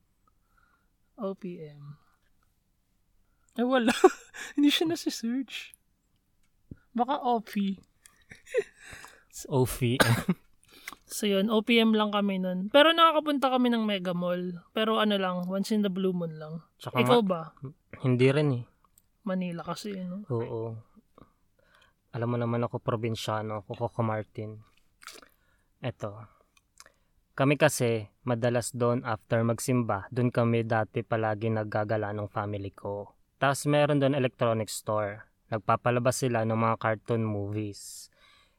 OPM. 1.19 1.97
Eh 3.57 3.65
wala. 3.65 3.93
Hindi 4.55 4.69
siya 4.69 4.85
nasa-search. 4.87 5.73
Baka 6.93 7.17
OP. 7.25 7.81
OPM. 9.49 10.37
So 11.07 11.25
yun, 11.25 11.49
OPM 11.49 11.97
lang 11.97 12.13
kami 12.13 12.37
nun. 12.37 12.69
Pero 12.69 12.93
nakakapunta 12.93 13.49
kami 13.49 13.73
ng 13.73 13.85
Mega 13.85 14.13
Mall. 14.13 14.61
Pero 14.77 15.01
ano 15.01 15.17
lang, 15.17 15.49
once 15.49 15.73
in 15.73 15.81
the 15.81 15.93
blue 15.93 16.13
moon 16.13 16.37
lang. 16.37 16.61
Tsaka 16.77 17.01
Ikaw 17.01 17.21
nga, 17.25 17.29
ba? 17.29 17.43
hindi 18.05 18.29
rin 18.29 18.49
eh. 18.61 18.65
Manila 19.27 19.67
kasi, 19.67 19.99
no? 20.07 20.23
Oo. 20.31 20.79
Alam 22.15 22.29
mo 22.31 22.37
naman 22.39 22.63
ako 22.63 22.79
probinsyano, 22.79 23.67
Coco 23.67 24.01
Martin. 24.07 24.57
Eto. 25.83 26.23
Kami 27.37 27.61
kasi, 27.61 28.09
madalas 28.25 28.73
doon 28.73 29.05
after 29.05 29.45
magsimba, 29.45 30.09
doon 30.09 30.33
kami 30.33 30.65
dati 30.65 31.05
palagi 31.05 31.53
naggagala 31.53 32.15
ng 32.17 32.33
family 32.33 32.73
ko. 32.73 33.13
Tapos 33.37 33.69
meron 33.69 34.01
doon 34.01 34.17
electronic 34.17 34.73
store. 34.73 35.29
Nagpapalabas 35.53 36.17
sila 36.25 36.49
ng 36.49 36.57
mga 36.57 36.77
cartoon 36.81 37.27
movies. 37.27 38.09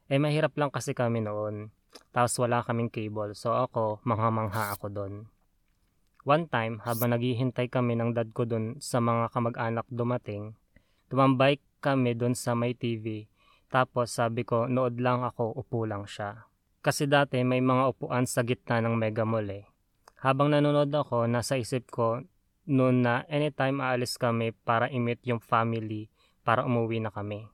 Eh 0.06 0.22
mahirap 0.22 0.54
lang 0.62 0.70
kasi 0.70 0.94
kami 0.94 1.26
noon. 1.26 1.74
Tapos 2.14 2.38
wala 2.38 2.62
kaming 2.62 2.94
cable. 2.94 3.34
So 3.34 3.58
ako, 3.58 4.06
mangha-mangha 4.06 4.78
ako 4.78 4.94
doon. 4.94 5.14
One 6.28 6.52
time, 6.52 6.84
habang 6.84 7.16
naghihintay 7.16 7.72
kami 7.72 7.96
ng 7.96 8.12
dad 8.12 8.36
ko 8.36 8.44
doon 8.44 8.76
sa 8.84 9.00
mga 9.00 9.32
kamag-anak 9.32 9.88
dumating, 9.88 10.60
tumambay 11.08 11.64
kami 11.80 12.20
doon 12.20 12.36
sa 12.36 12.52
may 12.52 12.76
TV. 12.76 13.32
Tapos 13.72 14.12
sabi 14.12 14.44
ko, 14.44 14.68
nood 14.68 15.00
lang 15.00 15.24
ako, 15.24 15.56
upo 15.56 15.88
lang 15.88 16.04
siya. 16.04 16.52
Kasi 16.84 17.08
dati 17.08 17.40
may 17.48 17.64
mga 17.64 17.96
upuan 17.96 18.28
sa 18.28 18.44
gitna 18.44 18.84
ng 18.84 19.00
mega 19.00 19.24
mall 19.24 19.48
eh. 19.48 19.72
Habang 20.20 20.52
nanonood 20.52 20.92
ako, 20.92 21.32
nasa 21.32 21.56
isip 21.56 21.88
ko 21.88 22.20
noon 22.68 23.08
na 23.08 23.24
anytime 23.32 23.80
aalis 23.80 24.20
kami 24.20 24.52
para 24.52 24.92
i-meet 24.92 25.24
yung 25.32 25.40
family 25.40 26.12
para 26.44 26.68
umuwi 26.68 27.00
na 27.00 27.08
kami. 27.08 27.48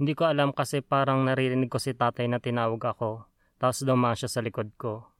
Hindi 0.00 0.16
ko 0.16 0.32
alam 0.32 0.56
kasi 0.56 0.80
parang 0.80 1.28
naririnig 1.28 1.68
ko 1.68 1.76
si 1.76 1.92
tatay 1.92 2.24
na 2.24 2.40
tinawag 2.40 2.80
ako 2.80 3.28
tapos 3.60 3.84
dumaan 3.84 4.16
siya 4.16 4.32
sa 4.32 4.40
likod 4.40 4.72
ko. 4.80 5.12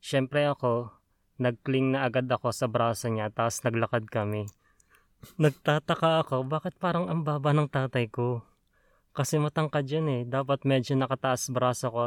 Siyempre 0.00 0.48
ako, 0.48 0.96
nagkling 1.36 1.92
na 1.92 2.08
agad 2.08 2.28
ako 2.28 2.52
sa 2.52 2.66
braso 2.68 3.08
niya 3.08 3.32
tapos 3.32 3.60
naglakad 3.64 4.08
kami. 4.08 4.48
Nagtataka 5.36 6.24
ako, 6.24 6.46
bakit 6.46 6.76
parang 6.76 7.08
ang 7.08 7.24
baba 7.24 7.50
ng 7.56 7.68
tatay 7.68 8.08
ko? 8.08 8.44
Kasi 9.16 9.40
matangkad 9.40 9.88
yun 9.88 10.12
eh. 10.12 10.22
Dapat 10.28 10.68
medyo 10.68 10.92
nakataas 10.92 11.48
braso 11.48 11.88
ko 11.88 12.04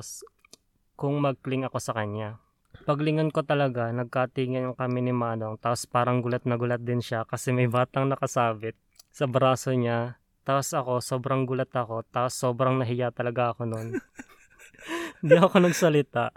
kung 0.93 1.17
magkling 1.17 1.65
ako 1.65 1.81
sa 1.81 1.97
kanya. 1.97 2.37
Paglingon 2.85 3.33
ko 3.33 3.41
talaga, 3.41 3.89
nagkatingin 3.89 4.77
kami 4.77 5.01
ni 5.01 5.13
Manong, 5.13 5.57
tapos 5.57 5.89
parang 5.89 6.21
gulat 6.21 6.45
na 6.45 6.53
gulat 6.53 6.85
din 6.85 7.01
siya 7.01 7.25
kasi 7.25 7.49
may 7.49 7.65
batang 7.65 8.05
nakasabit 8.05 8.77
sa 9.09 9.25
braso 9.25 9.73
niya. 9.73 10.21
Tapos 10.45 10.69
ako, 10.73 11.01
sobrang 11.01 11.49
gulat 11.49 11.73
ako, 11.73 12.05
tapos 12.13 12.37
sobrang 12.37 12.77
nahiya 12.77 13.09
talaga 13.09 13.53
ako 13.53 13.65
noon. 13.67 13.87
Hindi 15.21 15.35
ako 15.37 15.65
nagsalita. 15.65 16.29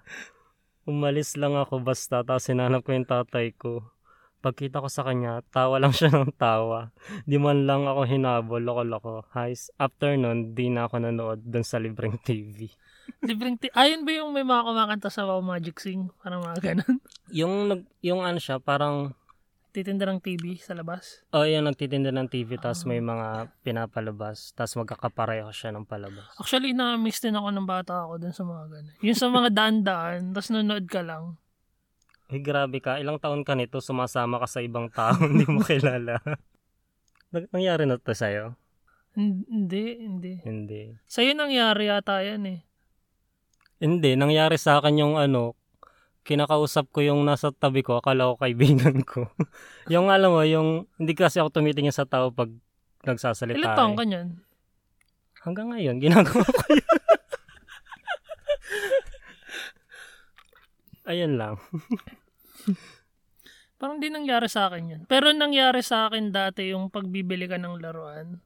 Umalis 0.83 1.39
lang 1.39 1.55
ako 1.55 1.79
basta, 1.79 2.27
tapos 2.27 2.43
sinanap 2.51 2.83
ko 2.83 2.91
yung 2.91 3.07
tatay 3.07 3.55
ko. 3.55 3.87
Pagkita 4.43 4.83
ko 4.83 4.91
sa 4.91 5.07
kanya, 5.07 5.39
tawa 5.55 5.79
lang 5.79 5.95
siya 5.99 6.11
ng 6.11 6.35
tawa. 6.35 6.91
Di 7.23 7.39
man 7.39 7.63
lang 7.63 7.87
ako 7.87 8.03
hinabol, 8.03 8.59
loko-loko. 8.59 9.23
Guys, 9.31 9.71
after 9.79 10.19
nun, 10.19 10.59
di 10.59 10.67
na 10.67 10.91
ako 10.91 10.99
nanood 10.99 11.41
dun 11.47 11.63
sa 11.63 11.79
libreng 11.79 12.19
TV. 12.19 12.67
Libreng 13.27 13.59
ti- 13.59 13.71
Ayun 13.75 14.03
ba 14.03 14.11
yung 14.15 14.31
may 14.35 14.43
mga 14.43 14.63
kumakanta 14.67 15.11
sa 15.11 15.27
Wow 15.27 15.43
Magic 15.43 15.79
Sing? 15.79 16.11
Parang 16.23 16.43
mga 16.43 16.59
ganun. 16.59 16.99
Yung, 17.31 17.55
yung 18.03 18.23
ano 18.27 18.39
siya, 18.43 18.59
parang, 18.59 19.15
Titinda 19.73 20.05
ng 20.05 20.21
TV 20.21 20.61
sa 20.61 20.77
labas. 20.77 21.25
oh, 21.33 21.49
yung 21.49 21.65
nagtitinda 21.65 22.13
ng 22.13 22.29
TV, 22.29 22.61
tapos 22.61 22.85
may 22.85 23.01
mga 23.01 23.49
pinapalabas, 23.65 24.53
tapos 24.53 24.77
magkakapareho 24.85 25.49
siya 25.49 25.73
ng 25.73 25.89
palabas. 25.89 26.29
Actually, 26.37 26.77
na-miss 26.77 27.25
din 27.25 27.33
ako 27.33 27.49
ng 27.49 27.65
bata 27.65 28.05
ako 28.05 28.21
dun 28.21 28.37
sa 28.37 28.45
mga 28.45 28.65
ganun. 28.69 28.95
Yung 29.01 29.17
sa 29.17 29.33
mga 29.33 29.49
daan-daan, 29.49 30.37
tapos 30.37 30.53
nanonood 30.53 30.87
ka 30.93 31.01
lang. 31.01 31.41
Ay, 32.29 32.45
grabe 32.45 32.85
ka. 32.85 33.01
Ilang 33.01 33.17
taon 33.17 33.49
ka 33.49 33.57
nito, 33.57 33.81
sumasama 33.81 34.37
ka 34.45 34.49
sa 34.49 34.61
ibang 34.61 34.93
tao, 34.93 35.17
hindi 35.25 35.49
mo 35.49 35.65
kilala. 35.65 36.21
Nangyari 37.33 37.89
na 37.89 37.97
to 37.97 38.13
sa'yo? 38.13 38.53
Hindi, 39.17 40.05
hindi. 40.05 40.33
Hindi. 40.45 41.01
Sa'yo 41.09 41.33
nangyari 41.33 41.89
yata 41.89 42.21
yan 42.21 42.45
eh. 42.45 42.61
Hindi, 43.81 44.21
nangyari 44.21 44.61
sa 44.61 44.85
akin 44.85 45.01
yung 45.01 45.15
ano, 45.17 45.57
kinakausap 46.23 46.87
ko 46.95 47.03
yung 47.03 47.27
nasa 47.27 47.51
tabi 47.51 47.83
ko, 47.83 47.99
akala 47.99 48.31
ko 48.35 48.37
kaibigan 48.39 49.03
ko. 49.03 49.27
yung 49.93 50.11
alam 50.11 50.31
mo, 50.31 50.43
yung 50.47 50.87
hindi 50.99 51.15
kasi 51.19 51.43
ako 51.43 51.63
tumitingin 51.63 51.95
sa 51.95 52.07
tao 52.07 52.31
pag 52.31 52.51
nagsasalita. 53.03 53.59
Ilan 53.59 53.75
taong 53.75 53.95
eh. 53.95 53.99
ka 53.99 54.05
niyan? 54.07 54.29
Hanggang 55.43 55.69
ngayon, 55.75 55.99
ginagawa 55.99 56.47
ko 56.47 56.67
yun. 56.71 56.87
Ayun 61.11 61.35
lang. 61.35 61.59
Parang 63.83 63.99
di 63.99 64.07
nangyari 64.07 64.47
sa 64.47 64.71
akin 64.71 64.87
yun. 64.87 65.03
Pero 65.11 65.35
nangyari 65.35 65.83
sa 65.83 66.07
akin 66.07 66.31
dati 66.31 66.71
yung 66.71 66.95
pagbibili 66.95 67.51
ka 67.51 67.59
ng 67.59 67.83
laruan. 67.83 68.39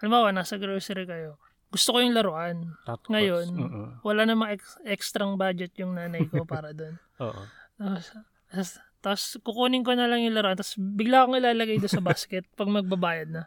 Halimbawa, 0.00 0.32
nasa 0.32 0.56
grocery 0.56 1.04
kayo. 1.04 1.36
Gusto 1.68 1.88
ko 1.92 1.98
yung 2.00 2.16
laruan. 2.16 2.56
Tapos, 2.88 3.08
Ngayon, 3.12 3.46
oo. 3.60 3.82
Wala 4.00 4.24
namang 4.24 4.56
ex- 4.56 4.80
extrang 4.88 5.36
budget 5.36 5.76
yung 5.76 5.92
nanay 5.92 6.24
ko 6.24 6.48
para 6.48 6.72
doon. 6.72 6.96
Oo. 7.24 7.42
Tapos, 7.76 8.06
tapos, 8.48 8.70
tapos 8.98 9.22
kukunin 9.44 9.84
ko 9.84 9.92
na 9.92 10.08
lang 10.08 10.24
yung 10.24 10.32
laruan. 10.32 10.56
Tapos 10.56 10.74
bigla 10.80 11.24
akong 11.24 11.36
ilalagay 11.36 11.76
doon 11.76 11.92
sa 11.92 12.04
basket 12.04 12.48
pag 12.58 12.72
magbabayad 12.72 13.28
na. 13.28 13.42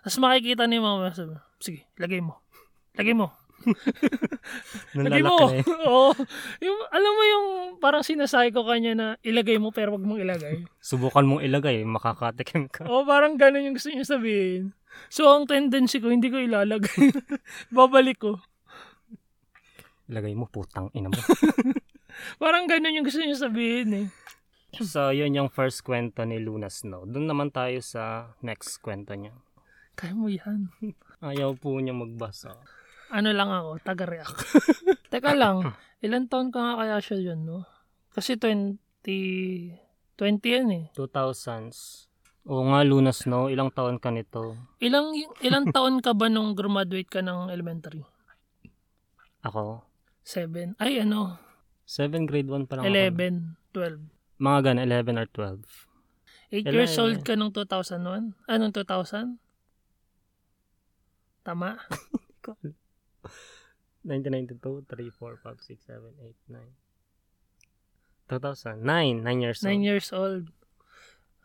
Tapos 0.00 0.18
makikita 0.18 0.64
ni 0.64 0.80
mama, 0.80 1.12
sabi, 1.12 1.36
sige, 1.60 1.84
lagay 2.00 2.24
mo. 2.24 2.40
Lagay 2.96 3.12
mo. 3.12 3.28
Lagay 4.96 5.22
mo. 5.24 5.36
Na 5.36 5.58
eh. 5.58 5.64
Oo. 5.88 6.12
Yung, 6.62 6.78
alam 6.92 7.12
mo 7.12 7.22
yung 7.24 7.46
parang 7.80 8.04
sinasay 8.04 8.52
ko 8.52 8.62
kanya 8.68 8.92
na 8.94 9.06
ilagay 9.24 9.58
mo 9.58 9.72
pero 9.74 9.96
wag 9.96 10.04
mong 10.04 10.22
ilagay. 10.22 10.64
Subukan 10.78 11.26
mong 11.26 11.42
ilagay, 11.42 11.82
makakatikim 11.82 12.68
ka. 12.70 12.86
Oo, 12.86 13.02
parang 13.02 13.34
ganun 13.34 13.64
yung 13.66 13.76
gusto 13.76 13.90
niya 13.90 14.06
sabihin. 14.06 14.76
So, 15.08 15.30
ang 15.30 15.46
tendency 15.46 16.02
ko, 16.02 16.10
hindi 16.10 16.28
ko 16.28 16.40
ilalagay. 16.40 17.14
Babalik 17.76 18.18
ko. 18.20 18.32
Ilagay 20.06 20.34
mo, 20.38 20.46
putang 20.46 20.90
ina 20.94 21.10
mo. 21.10 21.18
Parang 22.42 22.64
ganun 22.70 22.96
yung 22.96 23.06
gusto 23.06 23.20
niya 23.20 23.36
sabihin 23.36 23.90
eh. 23.92 24.06
so, 24.80 25.10
yun 25.10 25.34
yung 25.34 25.50
first 25.50 25.82
kwento 25.82 26.22
ni 26.24 26.38
Luna 26.42 26.70
Snow. 26.70 27.04
Doon 27.04 27.26
naman 27.26 27.48
tayo 27.50 27.78
sa 27.82 28.34
next 28.40 28.80
kwento 28.80 29.14
niya. 29.14 29.34
Kaya 29.96 30.12
mo 30.12 30.28
yan. 30.28 30.70
Ayaw 31.24 31.56
po 31.56 31.74
niya 31.80 31.96
magbasa. 31.96 32.52
Ano 33.08 33.30
lang 33.32 33.48
ako, 33.48 33.80
taga-react. 33.86 34.38
Teka 35.14 35.32
lang, 35.38 35.74
ilan 36.02 36.26
taon 36.26 36.50
ka 36.50 36.58
nga 36.58 36.74
kaya 36.82 36.96
siya 36.98 37.32
yun, 37.32 37.46
no? 37.46 37.64
Kasi 38.12 38.34
20, 38.36 38.76
20 39.06 40.42
yan 40.42 40.68
eh. 40.74 40.84
2000s. 40.92 42.05
Oo 42.46 42.62
nga, 42.70 42.86
Luna 42.86 43.10
Snow, 43.10 43.50
ilang 43.50 43.74
taon 43.74 43.98
ka 43.98 44.14
nito? 44.14 44.54
Ilang, 44.78 45.18
ilang 45.42 45.66
taon 45.74 45.98
ka 45.98 46.14
ba 46.14 46.30
nung 46.30 46.54
graduate 46.54 47.10
ka 47.10 47.18
ng 47.18 47.50
elementary? 47.50 48.06
Ako? 49.42 49.82
7? 50.22 50.78
Ay, 50.78 51.02
ano? 51.02 51.42
7 51.86 52.26
grade 52.26 52.46
1 52.46 52.70
pa 52.70 52.78
lang 52.78 52.86
ako. 52.86 52.94
11, 52.94 53.58
12. 53.74 54.38
Mga 54.38 54.58
gan, 54.62 54.78
11 54.78 55.18
or 55.18 55.26
12. 55.26 55.66
8 56.54 56.70
years 56.70 56.94
Eleven. 56.94 57.02
old 57.02 57.18
ka 57.26 57.34
nung 57.34 57.50
2001? 57.50 58.34
Anong 58.46 58.72
2000? 58.74 59.42
Tama? 61.42 61.78
1992, 64.06 64.86
3, 64.86 65.10
4, 65.10 65.34
5, 65.42 65.62
6, 65.66 65.82
7, 65.82 66.14
8, 66.14 66.38
9. 66.46 66.62
2000. 68.30 68.82
9. 68.86 69.22
9 69.22 69.42
years 69.42 69.58
9 69.62 69.74
old. 69.74 69.82
years 69.82 70.08
old. 70.14 70.46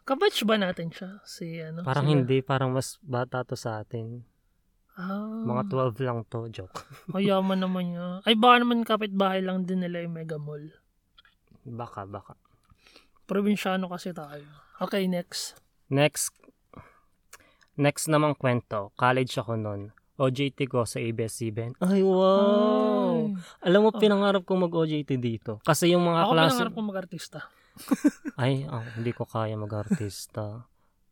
Kabatch 0.03 0.43
ba 0.43 0.55
natin 0.55 0.89
siya? 0.89 1.21
Si 1.23 1.57
ano? 1.57 1.81
Parang 1.81 2.05
si- 2.05 2.11
hindi. 2.11 2.37
Parang 2.41 2.71
mas 2.71 2.97
bata 2.99 3.41
to 3.41 3.53
sa 3.53 3.79
atin. 3.79 4.25
Ah, 4.93 5.41
Mga 5.41 5.71
12 5.95 6.03
lang 6.03 6.19
to. 6.27 6.49
Joke. 6.49 6.83
Mayaman 7.13 7.57
naman 7.57 7.83
niya. 7.89 8.07
Ay, 8.21 8.35
baka 8.35 8.59
naman 8.59 8.83
kapitbahay 8.83 9.39
lang 9.39 9.63
din 9.63 9.79
nila 9.79 10.03
yung 10.03 10.13
Mega 10.13 10.35
Mall. 10.35 10.67
Baka, 11.63 12.03
baka. 12.03 12.33
Probinsyano 13.23 13.87
kasi 13.87 14.11
tayo. 14.11 14.43
Okay, 14.77 15.07
next. 15.07 15.55
Next. 15.87 16.33
Next 17.75 18.05
namang 18.05 18.35
kwento. 18.35 18.91
College 18.93 19.31
ako 19.37 19.55
nun. 19.55 19.81
OJT 20.19 20.67
ko 20.67 20.83
sa 20.83 20.99
ABS-CBN. 20.99 21.79
Ay, 21.79 22.03
wow! 22.03 23.31
Ay. 23.31 23.41
Alam 23.63 23.79
mo, 23.81 23.89
Oh. 23.89 23.97
pinangarap 23.97 24.43
ko 24.43 24.53
mag-OJT 24.55 25.17
dito. 25.17 25.57
Kasi 25.63 25.89
yung 25.89 26.03
mga 26.03 26.19
Ako 26.21 26.31
klase... 26.31 26.49
pinangarap 26.51 26.73
ko 26.73 26.81
mag-artista. 26.83 27.39
Ay, 28.41 28.65
ah, 28.67 28.85
hindi 28.97 29.11
ko 29.11 29.23
kaya 29.25 29.55
mag-artista. 29.57 30.65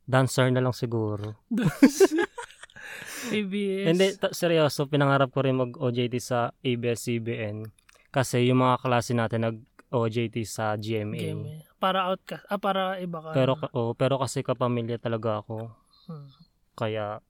Dancer 0.10 0.50
na 0.50 0.62
lang 0.64 0.74
siguro. 0.74 1.38
ABS. 3.36 3.86
Hindi, 3.86 4.08
ta- 4.18 4.34
seryoso, 4.34 4.90
pinangarap 4.90 5.30
ko 5.30 5.46
rin 5.46 5.60
mag-OJT 5.60 6.16
sa 6.18 6.50
ABS-CBN. 6.66 7.68
Kasi 8.10 8.50
yung 8.50 8.66
mga 8.66 8.82
klase 8.82 9.14
natin 9.14 9.46
nag-OJT 9.46 10.42
sa 10.50 10.74
GMA. 10.74 11.20
Eh. 11.20 11.62
Para 11.78 12.10
outcast. 12.10 12.48
Ah, 12.50 12.58
para 12.58 12.98
iba 12.98 13.22
ka. 13.22 13.38
Pero, 13.38 13.54
ka- 13.60 13.72
oh, 13.78 13.94
pero 13.94 14.18
kasi 14.18 14.42
kapamilya 14.42 14.98
talaga 14.98 15.46
ako. 15.46 15.70
Hmm. 16.10 16.28
Kaya, 16.74 17.22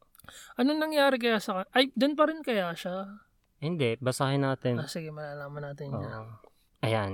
Anong 0.62 0.80
nangyari 0.80 1.18
kaya 1.18 1.42
sa... 1.42 1.66
Ay, 1.74 1.90
doon 1.98 2.14
pa 2.14 2.30
rin 2.30 2.46
kaya 2.46 2.70
siya? 2.78 3.26
hindi, 3.60 4.00
basahin 4.00 4.48
natin. 4.48 4.80
Ah, 4.80 4.88
sige, 4.88 5.12
malalaman 5.12 5.74
natin 5.74 5.92
Oo. 5.92 6.00
yan. 6.00 6.26
Ayan. 6.80 7.12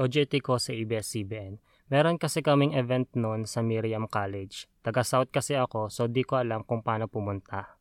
OJT 0.00 0.40
ko 0.40 0.56
sa 0.56 0.72
ABS-CBN. 0.72 1.60
Meron 1.92 2.16
kasi 2.16 2.40
kaming 2.40 2.72
event 2.72 3.12
noon 3.12 3.44
sa 3.44 3.60
Miriam 3.60 4.08
College. 4.08 4.64
Taga-South 4.80 5.28
kasi 5.28 5.52
ako, 5.52 5.92
so 5.92 6.08
di 6.08 6.24
ko 6.24 6.40
alam 6.40 6.64
kung 6.64 6.80
paano 6.80 7.12
pumunta. 7.12 7.76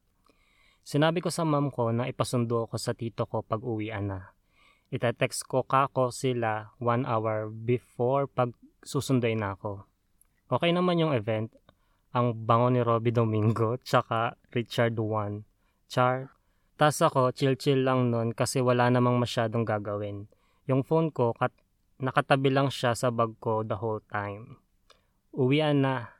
Sinabi 0.83 1.23
ko 1.23 1.31
sa 1.31 1.47
mom 1.47 1.71
ko 1.71 1.95
na 1.95 2.11
ipasundo 2.11 2.67
ako 2.67 2.75
sa 2.75 2.91
tito 2.91 3.23
ko 3.29 3.39
pag 3.39 3.63
uwian 3.63 4.11
na. 4.11 4.35
Itetext 4.91 5.47
ko 5.47 5.63
kako 5.63 6.11
sila 6.11 6.75
one 6.83 7.07
hour 7.07 7.47
before 7.47 8.27
pag 8.27 8.51
susunduin 8.83 9.39
na 9.39 9.55
ako. 9.55 9.87
Okay 10.51 10.75
naman 10.75 10.99
yung 10.99 11.15
event. 11.15 11.47
Ang 12.11 12.43
bango 12.43 12.67
ni 12.67 12.83
Robbie 12.83 13.15
Domingo, 13.15 13.79
tsaka 13.87 14.35
Richard 14.51 14.99
Juan. 14.99 15.47
Char. 15.87 16.35
Tas 16.75 16.99
ako, 16.99 17.31
chill-chill 17.31 17.87
lang 17.87 18.11
nun 18.11 18.35
kasi 18.35 18.59
wala 18.59 18.91
namang 18.91 19.15
masyadong 19.15 19.63
gagawin. 19.63 20.27
Yung 20.67 20.83
phone 20.83 21.13
ko, 21.15 21.31
kat- 21.31 21.55
nakatabi 22.01 22.49
lang 22.49 22.73
siya 22.73 22.97
sa 22.97 23.13
bag 23.13 23.37
ko 23.37 23.61
the 23.61 23.77
whole 23.77 24.01
time. 24.09 24.57
Uwian 25.31 25.85
na. 25.85 26.11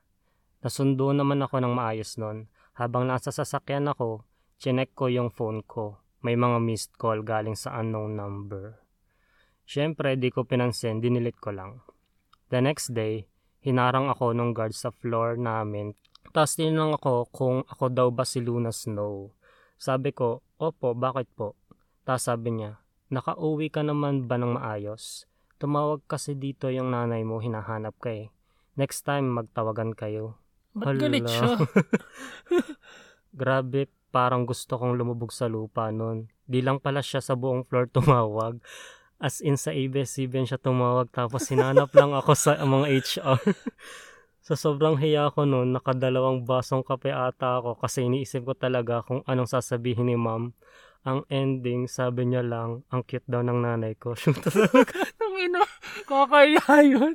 Nasundo 0.62 1.10
naman 1.12 1.42
ako 1.42 1.60
ng 1.60 1.74
maayos 1.74 2.16
nun. 2.22 2.48
Habang 2.78 3.10
nasa 3.10 3.34
sasakyan 3.34 3.90
ako, 3.90 4.24
chinek 4.62 4.94
ko 4.94 5.10
yung 5.10 5.34
phone 5.34 5.66
ko. 5.66 6.00
May 6.22 6.38
mga 6.38 6.62
missed 6.62 6.94
call 7.02 7.26
galing 7.26 7.58
sa 7.58 7.82
unknown 7.82 8.14
number. 8.14 8.78
Siyempre, 9.66 10.16
di 10.22 10.30
ko 10.30 10.46
pinansin, 10.46 11.02
dinilit 11.02 11.42
ko 11.42 11.50
lang. 11.50 11.82
The 12.54 12.62
next 12.62 12.94
day, 12.94 13.26
hinarang 13.66 14.12
ako 14.14 14.38
nung 14.38 14.54
guard 14.54 14.78
sa 14.78 14.94
floor 14.94 15.42
namin. 15.42 15.98
Tapos 16.30 16.56
tinanong 16.56 17.02
ako 17.02 17.14
kung 17.34 17.58
ako 17.66 17.86
daw 17.90 18.08
ba 18.14 18.22
si 18.22 18.38
Luna 18.38 18.70
Snow. 18.70 19.34
Sabi 19.82 20.14
ko, 20.14 20.46
opo, 20.62 20.94
bakit 20.94 21.26
po? 21.34 21.58
Tapos 22.06 22.30
sabi 22.30 22.54
niya, 22.54 22.78
nakauwi 23.10 23.74
ka 23.74 23.82
naman 23.82 24.30
ba 24.30 24.38
ng 24.38 24.62
maayos? 24.62 25.26
Tumawag 25.62 26.02
kasi 26.10 26.34
dito 26.34 26.74
yung 26.74 26.90
nanay 26.90 27.22
mo, 27.22 27.38
hinahanap 27.38 27.94
ka 28.02 28.10
eh. 28.10 28.34
Next 28.74 29.06
time, 29.06 29.30
magtawagan 29.30 29.94
kayo. 29.94 30.42
Ba't 30.74 30.98
galit 30.98 31.22
Hala. 31.22 31.30
siya? 31.30 31.50
Grabe, 33.46 33.86
parang 34.10 34.50
gusto 34.50 34.82
kong 34.82 34.98
lumubog 34.98 35.30
sa 35.30 35.46
lupa 35.46 35.94
nun. 35.94 36.34
Di 36.50 36.66
lang 36.66 36.82
pala 36.82 37.06
siya 37.06 37.22
sa 37.22 37.38
buong 37.38 37.62
floor 37.70 37.94
tumawag. 37.94 38.58
As 39.22 39.38
in 39.38 39.54
sa 39.54 39.70
ABS-CBN 39.70 40.50
siya 40.50 40.58
tumawag 40.58 41.14
tapos 41.14 41.46
sinanap 41.46 41.94
lang 41.94 42.18
ako 42.18 42.34
sa 42.34 42.58
mga 42.58 42.86
HR. 42.98 43.38
sa 44.48 44.58
sobrang 44.58 44.98
hiya 44.98 45.30
ko 45.30 45.46
nun, 45.46 45.78
nakadalawang 45.78 46.42
basong 46.42 46.82
kape 46.82 47.14
ata 47.14 47.62
ako 47.62 47.78
kasi 47.78 48.10
iniisip 48.10 48.50
ko 48.50 48.58
talaga 48.58 49.06
kung 49.06 49.22
anong 49.30 49.46
sasabihin 49.46 50.10
ni 50.10 50.18
ma'am. 50.18 50.58
Ang 51.06 51.26
ending, 51.30 51.86
sabi 51.86 52.30
niya 52.30 52.42
lang, 52.42 52.82
ang 52.90 53.06
cute 53.06 53.26
daw 53.30 53.46
ng 53.46 53.62
nanay 53.62 53.94
ko. 53.94 54.14
Shoot 54.20 54.42
Ang 54.42 55.21
ina, 55.42 55.64
kakaya 56.06 56.62
yun. 56.86 57.14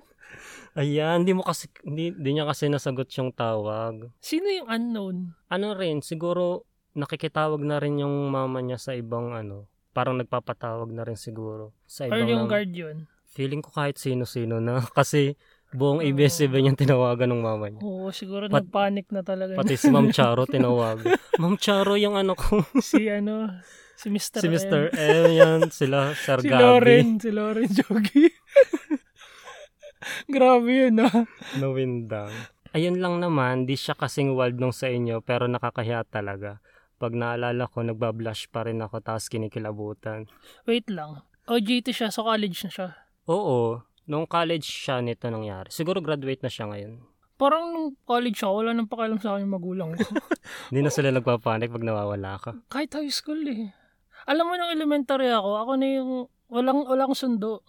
Ayan, 0.77 1.25
hindi 1.25 1.33
mo 1.33 1.41
kasi, 1.41 1.73
hindi, 1.81 2.13
hindi 2.13 2.31
niya 2.37 2.45
kasi 2.45 2.69
nasagot 2.69 3.09
yung 3.17 3.33
tawag. 3.33 4.13
Sino 4.21 4.47
yung 4.53 4.69
unknown? 4.69 5.17
ano 5.49 5.73
rin, 5.73 6.05
siguro 6.05 6.67
nakikitawag 6.93 7.61
na 7.65 7.81
rin 7.81 8.01
yung 8.01 8.29
mama 8.29 8.61
niya 8.61 8.77
sa 8.77 8.93
ibang 8.93 9.33
ano, 9.33 9.69
parang 9.93 10.21
nagpapatawag 10.21 10.93
na 10.93 11.05
rin 11.05 11.17
siguro 11.17 11.73
sa 11.89 12.05
Or 12.05 12.21
ibang 12.21 12.29
yung 12.29 12.43
nam- 12.45 12.53
guard 12.53 12.73
yun? 12.73 12.97
Feeling 13.33 13.61
ko 13.61 13.73
kahit 13.73 13.97
sino-sino 13.97 14.61
na 14.61 14.81
kasi 14.99 15.37
buong 15.73 15.99
Oo. 15.99 16.07
ABS-CBN 16.07 16.71
yung 16.71 16.79
tinawagan 16.79 17.31
ng 17.31 17.43
mama 17.43 17.67
niya. 17.69 17.81
Oo, 17.83 18.11
siguro 18.11 18.47
Pat- 18.47 18.63
nagpanic 18.67 19.11
na 19.11 19.23
talaga. 19.23 19.57
Pati 19.57 19.75
si 19.75 19.89
Ma'am 19.89 20.13
Charo 20.17 20.45
tinawag. 20.45 21.03
Ma'am 21.37 21.57
Charo 21.57 21.97
yung 21.97 22.15
ano 22.15 22.35
ko, 22.35 22.63
si 22.79 23.09
ano, 23.09 23.51
si 23.95 24.07
Mr. 24.09 24.41
si 24.41 24.49
M. 24.49 24.55
Mr. 24.55 24.81
M 24.93 25.25
yan, 25.33 25.61
sila 25.71 26.15
Sir 26.15 26.39
Si 26.39 26.49
Gabi. 26.49 26.61
Lauren, 26.61 27.09
si 27.19 27.31
Lauren 27.31 27.67
Jogi. 27.67 28.31
Grabe 30.31 30.71
yun, 30.87 31.03
ah. 31.03 31.27
Nawindang. 31.57 32.31
Ayun 32.71 33.01
lang 33.01 33.19
naman, 33.19 33.65
di 33.65 33.75
siya 33.75 33.97
kasing 33.97 34.37
wild 34.37 34.61
nung 34.61 34.75
sa 34.75 34.87
inyo, 34.87 35.25
pero 35.25 35.49
nakakahiya 35.49 36.05
talaga. 36.05 36.61
Pag 36.97 37.13
naalala 37.13 37.65
ko, 37.67 37.81
nagbablush 37.81 38.49
pa 38.49 38.65
rin 38.65 38.81
ako, 38.81 39.01
tapos 39.01 39.27
kinikilabutan. 39.27 40.29
Wait 40.65 40.87
lang. 40.89 41.25
OJT 41.47 41.91
siya, 41.91 42.09
so 42.09 42.23
college 42.23 42.61
na 42.63 42.71
siya. 42.71 42.89
Oo, 43.27 43.81
nung 44.07 44.25
college 44.27 44.67
siya 44.67 45.03
nito 45.03 45.27
nangyari. 45.29 45.71
Siguro 45.71 45.99
graduate 45.99 46.43
na 46.43 46.51
siya 46.51 46.71
ngayon. 46.71 47.03
Parang 47.37 47.69
nung 47.75 47.93
college 48.09 48.41
siya, 48.41 48.49
wala 48.49 48.73
nang 48.73 48.89
pakialam 48.89 49.21
sa 49.21 49.37
akin 49.37 49.45
magulang 49.45 49.93
ko. 49.93 50.09
Hindi 50.73 50.81
na 50.81 50.91
sila 50.95 51.13
nagpapanik 51.13 51.69
pag 51.69 51.85
nawawala 51.85 52.41
ka. 52.41 52.51
Kahit 52.73 52.97
high 52.97 53.13
school 53.13 53.45
eh. 53.45 53.77
Alam 54.25 54.49
mo, 54.49 54.55
nung 54.57 54.73
elementary 54.73 55.29
ako, 55.29 55.51
ako 55.61 55.73
na 55.77 55.87
yung 56.01 56.11
walang, 56.49 56.89
walang 56.89 57.13
sundo. 57.13 57.61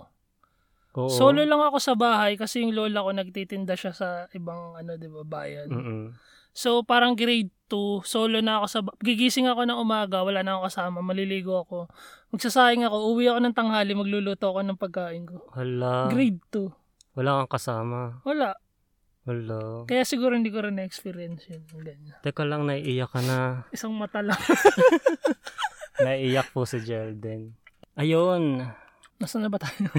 Oo. 0.97 1.13
Solo 1.13 1.45
lang 1.45 1.61
ako 1.61 1.77
sa 1.77 1.93
bahay 1.93 2.33
kasi 2.33 2.65
yung 2.65 2.73
lola 2.73 3.05
ko 3.05 3.13
nagtitinda 3.13 3.77
siya 3.77 3.93
sa 3.93 4.07
ibang 4.33 4.73
ano, 4.73 4.97
'di 4.97 5.07
ba, 5.13 5.21
bayan. 5.21 5.69
Mm-mm. 5.69 6.17
So 6.57 6.81
parang 6.81 7.13
grade 7.13 7.53
2, 7.69 8.01
solo 8.01 8.41
na 8.41 8.57
ako 8.57 8.65
sa 8.65 8.79
gigising 9.05 9.45
ako 9.45 9.69
ng 9.69 9.77
umaga, 9.77 10.25
wala 10.25 10.41
na 10.41 10.57
ako 10.57 10.73
kasama, 10.73 11.05
maliligo 11.05 11.53
ako. 11.61 11.85
Magsasayang 12.27 12.91
ako, 12.91 13.15
uwi 13.15 13.31
ako 13.31 13.39
ng 13.39 13.55
tanghali, 13.55 13.91
magluluto 13.95 14.51
ako 14.51 14.59
ng 14.63 14.79
pagkain 14.79 15.23
ko. 15.23 15.47
Hala, 15.55 16.11
Grade 16.11 16.43
2. 16.51 17.15
wala 17.15 17.43
kang 17.43 17.53
kasama. 17.55 18.19
Wala. 18.27 18.51
Hala. 19.27 19.87
Kaya 19.87 20.03
siguro 20.07 20.35
hindi 20.35 20.51
ko 20.51 20.63
rin 20.63 20.79
na-experience 20.79 21.51
yun. 21.51 21.63
Ganyan. 21.71 22.19
Teka 22.23 22.43
lang, 22.47 22.67
naiiyak 22.67 23.11
ka 23.11 23.19
na. 23.23 23.67
Isang 23.75 23.95
mata 23.95 24.23
lang. 24.23 24.39
naiiyak 26.05 26.51
po 26.55 26.63
si 26.63 26.79
Jelden. 26.83 27.51
Ayun. 27.99 28.63
Nasaan 29.17 29.47
na 29.47 29.51
ba 29.51 29.59
tayo? 29.59 29.89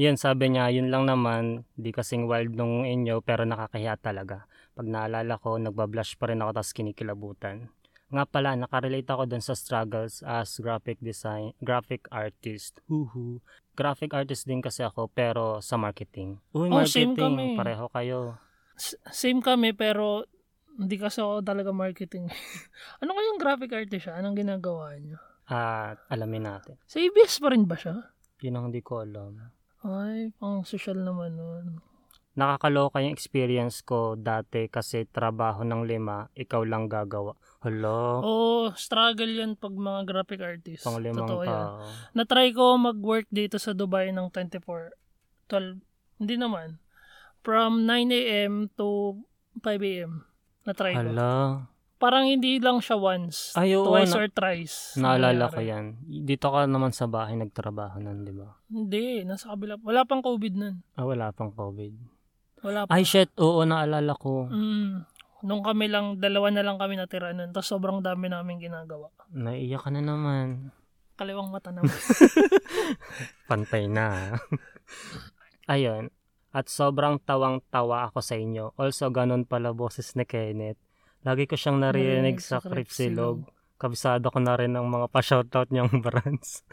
Yan, 0.00 0.14
sabi 0.16 0.52
niya, 0.52 0.70
yun 0.70 0.88
lang 0.88 1.04
naman, 1.08 1.66
di 1.74 1.90
kasing 1.90 2.24
wild 2.30 2.54
nung 2.54 2.86
inyo, 2.86 3.20
pero 3.20 3.44
nakakahiya 3.44 3.98
talaga. 3.98 4.46
Pag 4.72 4.86
naalala 4.86 5.36
ko, 5.36 5.58
nagbablush 5.58 6.16
pa 6.16 6.30
rin 6.30 6.40
ako, 6.40 6.50
tapos 6.56 6.72
kinikilabutan. 6.72 7.68
Nga 8.10 8.24
pala, 8.26 8.54
nakarelate 8.54 9.06
ako 9.06 9.24
dun 9.24 9.38
sa 9.40 9.54
struggles 9.54 10.20
as 10.20 10.58
graphic 10.58 10.98
design, 10.98 11.54
graphic 11.58 12.10
artist. 12.10 12.82
Huhu. 12.84 13.38
Graphic 13.72 14.10
artist 14.12 14.44
din 14.44 14.58
kasi 14.58 14.82
ako, 14.82 15.06
pero 15.08 15.58
sa 15.60 15.74
marketing. 15.76 16.42
Uy, 16.50 16.66
Oh, 16.68 16.82
same 16.82 17.14
marketing. 17.14 17.16
kami. 17.16 17.44
Pareho 17.54 17.86
kayo. 17.88 18.18
S- 18.74 18.98
Same 19.08 19.38
kami 19.38 19.70
pero 19.72 20.26
hindi 20.72 20.96
kasi 20.96 21.18
ako 21.18 21.40
talaga 21.40 21.70
marketing. 21.70 22.26
ano 23.00 23.10
kayong 23.10 23.38
graphic 23.38 23.70
artist 23.70 24.04
siya? 24.04 24.18
Anong 24.18 24.36
ginagawa 24.36 24.96
niyo? 24.96 25.16
At 25.44 26.02
alamin 26.08 26.44
natin. 26.44 26.78
Sa 26.84 26.98
ABS 26.98 27.38
pa 27.38 27.50
rin 27.50 27.62
ba 27.62 27.74
siya? 27.74 28.10
Yun 28.40 28.54
ang 28.54 28.64
hindi 28.68 28.80
ko 28.80 29.00
alam. 29.00 29.38
Ay, 29.80 30.34
pang 30.34 30.62
social 30.62 30.98
naman 30.98 31.34
nun. 31.34 31.78
Nakakaloka 32.40 33.04
yung 33.04 33.12
experience 33.12 33.84
ko 33.84 34.16
dati 34.16 34.64
kasi 34.66 35.04
trabaho 35.04 35.60
ng 35.60 35.84
lima, 35.84 36.32
ikaw 36.32 36.64
lang 36.64 36.88
gagawa. 36.88 37.36
Hala, 37.60 38.24
Oo, 38.24 38.72
struggle 38.72 39.28
yan 39.28 39.52
pag 39.54 39.76
mga 39.76 40.08
graphic 40.08 40.40
artist. 40.40 40.80
pang 40.80 40.96
limang 40.96 41.28
Totoo 41.28 41.44
yan. 41.44 41.52
tao. 41.52 41.84
Na-try 42.16 42.48
ko 42.50 42.80
mag-work 42.80 43.28
dito 43.28 43.60
sa 43.60 43.76
Dubai 43.76 44.08
ng 44.08 44.32
24, 44.32 44.96
12, 45.46 45.84
hindi 46.16 46.34
naman. 46.34 46.80
From 47.40 47.84
9 47.84 48.08
a.m. 48.10 48.72
to 48.72 49.20
5 49.58 49.68
a.m. 49.82 50.24
Na-try 50.64 50.96
ko. 50.96 51.04
Hala, 51.04 51.32
Parang 52.00 52.24
hindi 52.24 52.56
lang 52.56 52.80
siya 52.80 52.96
once. 52.96 53.52
Ay, 53.52 53.76
oo, 53.76 53.84
twice 53.84 54.16
na- 54.16 54.18
or 54.18 54.26
thrice. 54.26 54.96
naalala 54.96 55.52
ko 55.52 55.60
yan. 55.60 56.00
Dito 56.00 56.48
ka 56.48 56.64
naman 56.64 56.96
sa 56.96 57.04
bahay 57.04 57.36
nagtrabaho 57.36 58.00
nun, 58.00 58.24
di 58.24 58.32
ba? 58.32 58.56
Hindi, 58.66 59.20
nasa 59.20 59.52
kabila. 59.52 59.76
Wala 59.84 60.08
pang 60.08 60.24
COVID 60.24 60.54
nun. 60.54 60.80
Ah, 60.96 61.04
wala 61.04 61.28
pang 61.28 61.52
COVID. 61.52 62.19
Wala 62.60 62.84
pa. 62.84 62.90
Ay, 62.92 63.04
shit, 63.04 63.32
oo, 63.40 63.64
naalala 63.64 64.12
ko. 64.16 64.46
Mm. 64.48 65.04
Nung 65.40 65.64
kami 65.64 65.88
lang, 65.88 66.20
dalawa 66.20 66.52
na 66.52 66.60
lang 66.60 66.76
kami 66.76 67.00
natira 67.00 67.32
nun. 67.32 67.56
Tapos 67.56 67.72
sobrang 67.72 68.04
dami 68.04 68.28
namin 68.28 68.60
ginagawa. 68.60 69.08
Naiiyak 69.32 69.88
ka 69.88 69.90
na 69.90 70.04
naman. 70.04 70.68
Kaliwang 71.16 71.48
mata 71.48 71.72
naman. 71.72 71.88
Pantay 73.48 73.88
na. 73.88 74.36
Ayun. 75.72 76.12
At 76.52 76.68
sobrang 76.68 77.22
tawang-tawa 77.24 78.10
ako 78.10 78.20
sa 78.20 78.36
inyo. 78.36 78.76
Also, 78.76 79.08
ganun 79.08 79.48
pala 79.48 79.72
boses 79.72 80.12
ni 80.12 80.28
Kenneth. 80.28 80.80
Lagi 81.24 81.48
ko 81.48 81.56
siyang 81.56 81.80
naririnig 81.80 82.40
sa 82.40 82.60
Cripsilog. 82.60 83.48
Kabisado 83.80 84.28
ko 84.28 84.44
na 84.44 84.60
rin 84.60 84.76
ang 84.76 84.92
mga 84.92 85.08
pa-shoutout 85.08 85.72
niyang 85.72 85.88
brands. 86.04 86.68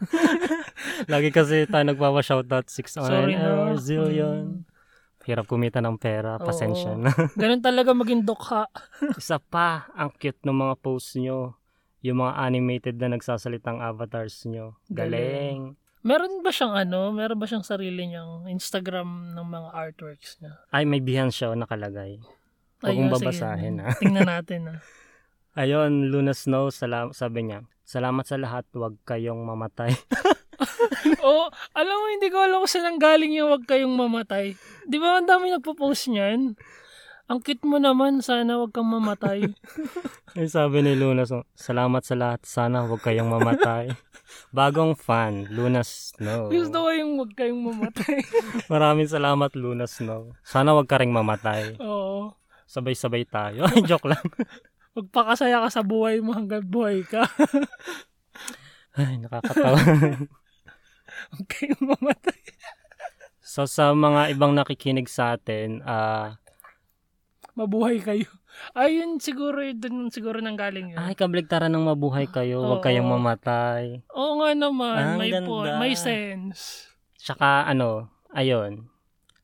Lagi 1.08 1.32
kasi 1.32 1.64
tayo 1.64 1.88
nagpapa-shoutout 1.88 2.68
6 2.68 3.00
on 3.00 3.08
Sorry 3.08 3.32
an 3.32 3.40
na. 3.40 3.48
hour, 3.48 3.72
zillion. 3.80 4.67
Hirap 5.28 5.44
kumita 5.44 5.84
ng 5.84 6.00
pera, 6.00 6.40
pasensya 6.40 6.96
na. 6.96 7.12
Ganun 7.36 7.60
talaga 7.60 7.92
maging 7.92 8.24
dukha. 8.24 8.64
Isa 9.20 9.36
pa, 9.36 9.92
ang 9.92 10.08
cute 10.16 10.40
ng 10.40 10.56
mga 10.56 10.74
posts 10.80 11.20
nyo. 11.20 11.52
Yung 12.00 12.24
mga 12.24 12.32
animated 12.40 12.96
na 12.96 13.12
nagsasalitang 13.12 13.84
avatars 13.84 14.48
nyo. 14.48 14.80
Galing. 14.88 15.76
Meron 16.00 16.40
ba 16.40 16.48
siyang 16.48 16.72
ano? 16.72 17.12
Meron 17.12 17.36
ba 17.36 17.44
siyang 17.44 17.60
sarili 17.60 18.08
niyang 18.08 18.48
Instagram 18.48 19.36
ng 19.36 19.46
mga 19.52 19.68
artworks 19.76 20.40
niya? 20.40 20.64
Ay, 20.72 20.88
may 20.88 21.04
bihan 21.04 21.28
siya 21.28 21.52
oh, 21.52 21.58
nakalagay. 21.60 22.16
Huwag 22.80 22.96
sige. 22.96 23.12
babasahin, 23.12 23.84
ah. 23.84 23.92
Tingnan 24.00 24.32
natin 24.32 24.60
ah. 24.72 24.80
Ayun, 25.60 26.08
Luna 26.08 26.32
Snow, 26.32 26.72
salam, 26.72 27.12
sabi 27.12 27.52
niya, 27.52 27.68
Salamat 27.84 28.24
sa 28.24 28.40
lahat, 28.40 28.64
huwag 28.72 28.96
kayong 29.04 29.44
mamatay. 29.44 29.92
Oo, 31.26 31.46
alam 31.74 31.94
mo, 31.94 32.06
hindi 32.10 32.28
ko 32.30 32.42
alam 32.42 32.62
kung 32.62 32.70
saan 32.70 32.96
ang 32.96 33.00
galing 33.00 33.32
yung 33.34 33.54
wag 33.54 33.64
kayong 33.66 33.94
mamatay. 33.94 34.58
Di 34.86 34.96
ba 34.98 35.18
ang 35.18 35.28
dami 35.28 35.54
nagpo-post 35.54 36.10
niyan? 36.10 36.58
Ang 37.28 37.44
cute 37.44 37.60
mo 37.68 37.76
naman, 37.76 38.24
sana 38.24 38.56
wag 38.56 38.72
kang 38.72 38.88
mamatay. 38.88 39.52
Ay, 40.38 40.48
sabi 40.48 40.80
ni 40.80 40.96
Luna 40.96 41.28
Salamat 41.52 42.00
sa 42.00 42.16
lahat, 42.16 42.40
sana 42.48 42.88
huwag 42.88 43.04
kayong 43.04 43.28
mamatay. 43.28 43.92
Bagong 44.56 44.96
fan, 44.96 45.44
Luna 45.52 45.84
Snow. 45.84 46.48
Gusto 46.48 46.88
ko 46.88 46.90
yung 46.90 47.20
wag 47.20 47.32
kayong 47.36 47.68
mamatay. 47.68 48.24
Maraming 48.72 49.12
salamat, 49.12 49.52
Luna 49.60 49.84
Snow. 49.84 50.32
Sana 50.40 50.72
huwag 50.72 50.88
ka 50.88 50.96
ring 50.96 51.12
mamatay. 51.12 51.76
Oo. 51.84 52.32
Sabay-sabay 52.64 53.28
tayo. 53.28 53.68
Ay, 53.68 53.84
joke 53.84 54.08
lang. 54.08 54.24
Magpakasaya 54.96 55.68
ka 55.68 55.68
sa 55.68 55.82
buhay 55.84 56.24
mo 56.24 56.32
hanggang 56.32 56.64
buhay 56.64 57.04
ka. 57.04 57.28
Ay, 58.96 59.20
nakakatawa. 59.20 59.78
Huwag 61.30 61.46
kayong 61.46 61.84
mamatay. 61.92 62.40
so, 63.38 63.64
sa 63.64 63.90
mga 63.90 64.32
ibang 64.32 64.52
nakikinig 64.52 65.06
sa 65.06 65.34
atin, 65.34 65.80
ah, 65.82 66.36
Mabuhay 67.52 67.98
kayo. 67.98 68.30
Ayun, 68.78 69.18
siguro, 69.18 69.58
dun 69.74 70.10
siguro 70.10 70.38
nang 70.38 70.54
galing 70.54 70.94
yun. 70.94 70.98
ay, 70.98 71.18
kabligtaran 71.18 71.66
ng 71.68 71.90
mabuhay 71.90 72.30
kayo, 72.30 72.62
huwag 72.62 72.86
kayong 72.86 73.06
mamatay. 73.08 73.98
Oo 74.14 74.38
nga 74.38 74.54
naman, 74.54 74.94
Ang 74.94 75.18
may, 75.18 75.30
ganda. 75.34 75.46
point, 75.46 75.74
may 75.76 75.94
sense. 75.98 76.86
Tsaka 77.18 77.66
ano, 77.66 78.06
ayun, 78.30 78.86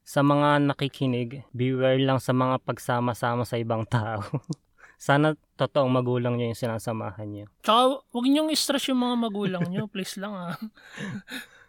sa 0.07 0.23
mga 0.23 0.62
nakikinig, 0.62 1.42
beware 1.51 1.99
lang 1.99 2.23
sa 2.23 2.31
mga 2.31 2.62
pagsama-sama 2.62 3.42
sa 3.42 3.59
ibang 3.59 3.83
tao. 3.83 4.23
Sana 4.94 5.35
totoong 5.59 5.90
magulang 5.90 6.38
nyo 6.38 6.49
yung 6.49 6.61
sinasamahan 6.61 7.27
nyo. 7.27 7.47
Tsaka, 7.66 7.99
huwag 8.09 8.27
niyong 8.31 8.55
stress 8.55 8.88
yung 8.88 9.03
mga 9.03 9.16
magulang 9.20 9.66
niyo. 9.66 9.90
Please 9.90 10.16
lang 10.16 10.33
ah. 10.33 10.55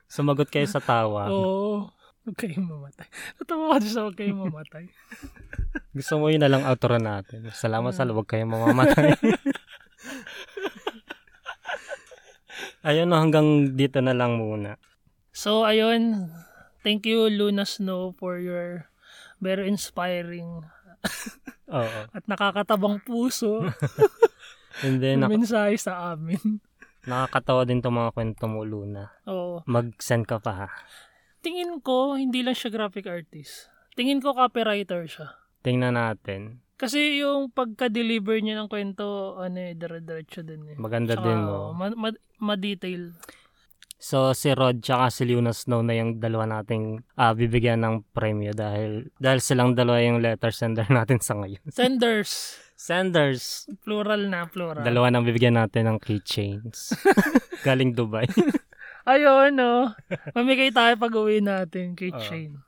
Sumagot 0.05 0.49
kayo 0.49 0.67
sa 0.69 0.81
tawa. 0.81 1.29
Oo. 1.33 1.89
Huwag 2.25 2.37
kayong 2.41 2.65
mamatay. 2.65 3.05
Natawa 3.37 3.77
ka 3.77 3.85
sa 3.85 4.09
huwag 4.09 4.17
kayong 4.17 4.49
mamatay. 4.49 4.89
Gusto 5.97 6.17
mo 6.17 6.33
yun 6.33 6.41
na 6.41 6.49
lang 6.49 6.65
outro 6.65 6.97
natin. 6.97 7.53
Salamat 7.53 7.93
sa 7.93 8.09
huwag 8.09 8.25
kayong 8.25 8.49
mamamatay. 8.49 9.13
ayun, 12.89 13.13
no, 13.13 13.21
hanggang 13.21 13.77
dito 13.77 14.01
na 14.01 14.17
lang 14.17 14.41
muna. 14.41 14.81
So, 15.29 15.69
ayun. 15.69 16.33
Thank 16.81 17.05
you, 17.05 17.29
Luna 17.29 17.61
Snow, 17.61 18.17
for 18.17 18.41
your 18.41 18.89
very 19.37 19.69
inspiring 19.69 20.65
Oo. 21.69 21.99
at 22.13 22.25
nakakatabang 22.25 23.01
puso 23.05 23.69
And 24.83 24.99
then, 24.99 25.23
na 25.23 25.31
mensahe 25.31 25.79
sa 25.79 26.13
amin. 26.13 26.59
Nakakatawa 27.05 27.63
din 27.63 27.79
itong 27.79 27.97
mga 27.97 28.11
kwento 28.13 28.45
mo, 28.45 28.61
Luna. 28.61 29.09
Oo. 29.25 29.61
Mag-send 29.65 30.25
ka 30.25 30.37
pa 30.37 30.51
ha. 30.53 30.67
Tingin 31.39 31.77
ko, 31.79 32.17
hindi 32.17 32.41
lang 32.41 32.57
siya 32.57 32.73
graphic 32.73 33.05
artist. 33.05 33.69
Tingin 33.93 34.19
ko 34.19 34.33
copywriter 34.33 35.05
siya. 35.05 35.37
Tingnan 35.61 35.95
natin. 35.95 36.65
Kasi 36.75 37.23
yung 37.23 37.55
pagka-deliver 37.55 38.43
niya 38.43 38.59
ng 38.59 38.67
kwento, 38.67 39.39
ano 39.39 39.55
eh, 39.55 39.73
dire-diretso 39.73 40.43
din 40.43 40.75
eh. 40.75 40.75
Maganda 40.75 41.15
Tsaka, 41.15 41.23
din, 41.23 41.39
no? 41.39 41.71
ma- 41.71 41.95
ma- 41.95 42.21
ma-detail. 42.43 43.15
So, 43.95 44.35
si 44.35 44.51
Rod 44.51 44.83
tsaka 44.83 45.07
si 45.07 45.23
Luna 45.23 45.55
Snow 45.55 45.79
na 45.79 45.95
yung 45.95 46.19
dalawa 46.19 46.43
nating 46.45 46.99
ah, 47.15 47.31
bibigyan 47.31 47.79
ng 47.79 48.11
premyo 48.11 48.51
dahil 48.51 49.07
dahil 49.17 49.39
silang 49.39 49.71
dalawa 49.71 50.03
yung 50.03 50.19
letter 50.19 50.51
sender 50.51 50.85
natin 50.93 51.23
sa 51.23 51.39
ngayon. 51.39 51.63
Senders. 51.71 52.59
Senders! 52.75 53.71
Plural 53.87 54.27
na, 54.27 54.51
plural. 54.51 54.83
Dalawa 54.83 55.07
nang 55.07 55.23
bibigyan 55.23 55.55
natin 55.55 55.87
ng 55.87 55.97
keychains. 56.03 56.91
Galing 57.65 57.95
Dubai. 57.95 58.27
Ayun, 59.09 59.55
no. 59.55 59.95
Mamigay 60.35 60.75
tayo 60.75 60.99
pag 60.99 61.13
uwi 61.15 61.39
natin 61.39 61.95
Oo. 61.95 62.19
Shane. 62.19 62.59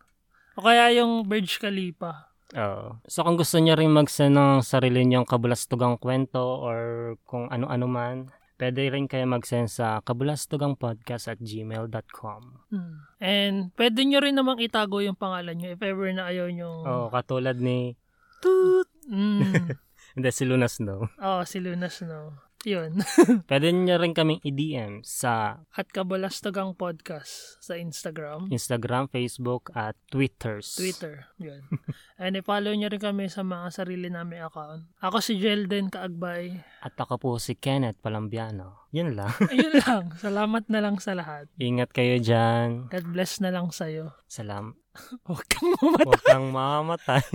O 0.57 0.63
kaya 0.63 0.95
yung 0.95 1.27
Burj 1.27 1.59
Khalifa. 1.59 2.31
Oo. 2.55 3.03
So 3.05 3.27
kung 3.27 3.35
gusto 3.35 3.59
niyo 3.59 3.75
rin 3.75 3.91
mag-send 3.91 4.37
ng 4.37 4.63
sarili 4.63 5.03
niyong 5.03 5.27
kabulastugang 5.27 5.99
kwento 5.99 6.39
or 6.39 6.79
kung 7.27 7.51
ano-ano 7.51 7.85
man, 7.89 8.15
pwede 8.57 8.89
rin 8.89 9.09
kayo 9.09 9.27
mag-send 9.27 9.67
sa 9.67 9.99
kabulastugangpodcast 10.01 11.35
at 11.35 11.39
gmail.com. 11.43 12.41
Hmm. 12.71 12.95
And 13.19 13.75
pwede 13.75 14.07
nyo 14.07 14.23
rin 14.23 14.37
namang 14.39 14.63
itago 14.63 15.03
yung 15.03 15.17
pangalan 15.17 15.57
nyo 15.57 15.69
if 15.75 15.81
ever 15.83 16.09
na 16.13 16.31
ayaw 16.31 16.47
nyo. 16.53 16.71
Oo, 16.85 17.05
katulad 17.11 17.57
ni... 17.59 17.97
Toot! 18.39 18.87
Mm. 19.09 19.73
Hindi, 20.17 20.33
si 20.33 20.49
Luna 20.49 20.65
Snow. 20.65 21.13
Oo, 21.29 21.45
si 21.45 21.61
Luna 21.61 21.93
Snow. 21.93 22.33
Yun. 22.65 23.05
Pwede 23.49 23.69
niyo 23.69 24.01
rin 24.01 24.17
kaming 24.17 24.41
i-DM 24.41 25.05
sa 25.05 25.61
At 25.77 25.93
Kabalastogang 25.93 26.73
Podcast 26.73 27.61
sa 27.61 27.77
Instagram, 27.77 28.49
Instagram, 28.49 29.13
Facebook, 29.13 29.69
at 29.77 29.93
Twitters. 30.09 30.73
Twitter. 30.73 31.29
Yun. 31.37 31.69
And 32.17 32.33
i-follow 32.33 32.73
nyo 32.73 32.89
rin 32.89 32.97
kami 32.97 33.29
sa 33.29 33.45
mga 33.45 33.69
sarili 33.69 34.09
namin 34.09 34.41
account. 34.41 34.89
Ako 35.05 35.21
si 35.21 35.37
Jelden 35.37 35.93
Kaagbay. 35.93 36.65
At 36.81 36.97
ako 36.97 37.21
po 37.21 37.29
si 37.37 37.53
Kenneth 37.53 38.01
Palambiano. 38.01 38.89
Yun 38.89 39.13
lang. 39.13 39.29
Ayun 39.53 39.77
lang. 39.85 40.03
Salamat 40.17 40.65
na 40.65 40.81
lang 40.81 40.97
sa 40.97 41.13
lahat. 41.13 41.45
Ingat 41.61 41.93
kayo 41.93 42.17
dyan. 42.17 42.89
God 42.89 43.05
bless 43.13 43.37
na 43.37 43.53
lang 43.53 43.69
sa'yo. 43.69 44.17
Salam. 44.25 44.81
Huwag 45.29 45.45
kang 45.45 45.77
mamatay. 45.77 46.09
Huwag 46.09 46.23
kang 46.25 46.47
mamamatay. 46.49 47.25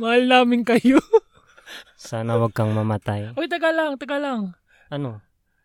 Mahal 0.00 0.28
namin 0.28 0.62
kayo. 0.62 1.00
Sana 1.96 2.36
huwag 2.36 2.52
kang 2.52 2.74
mamatay. 2.74 3.32
Uy, 3.34 3.48
taga 3.48 3.72
lang, 3.72 3.96
taga 3.96 4.20
lang. 4.20 4.52
Ano? 4.92 5.24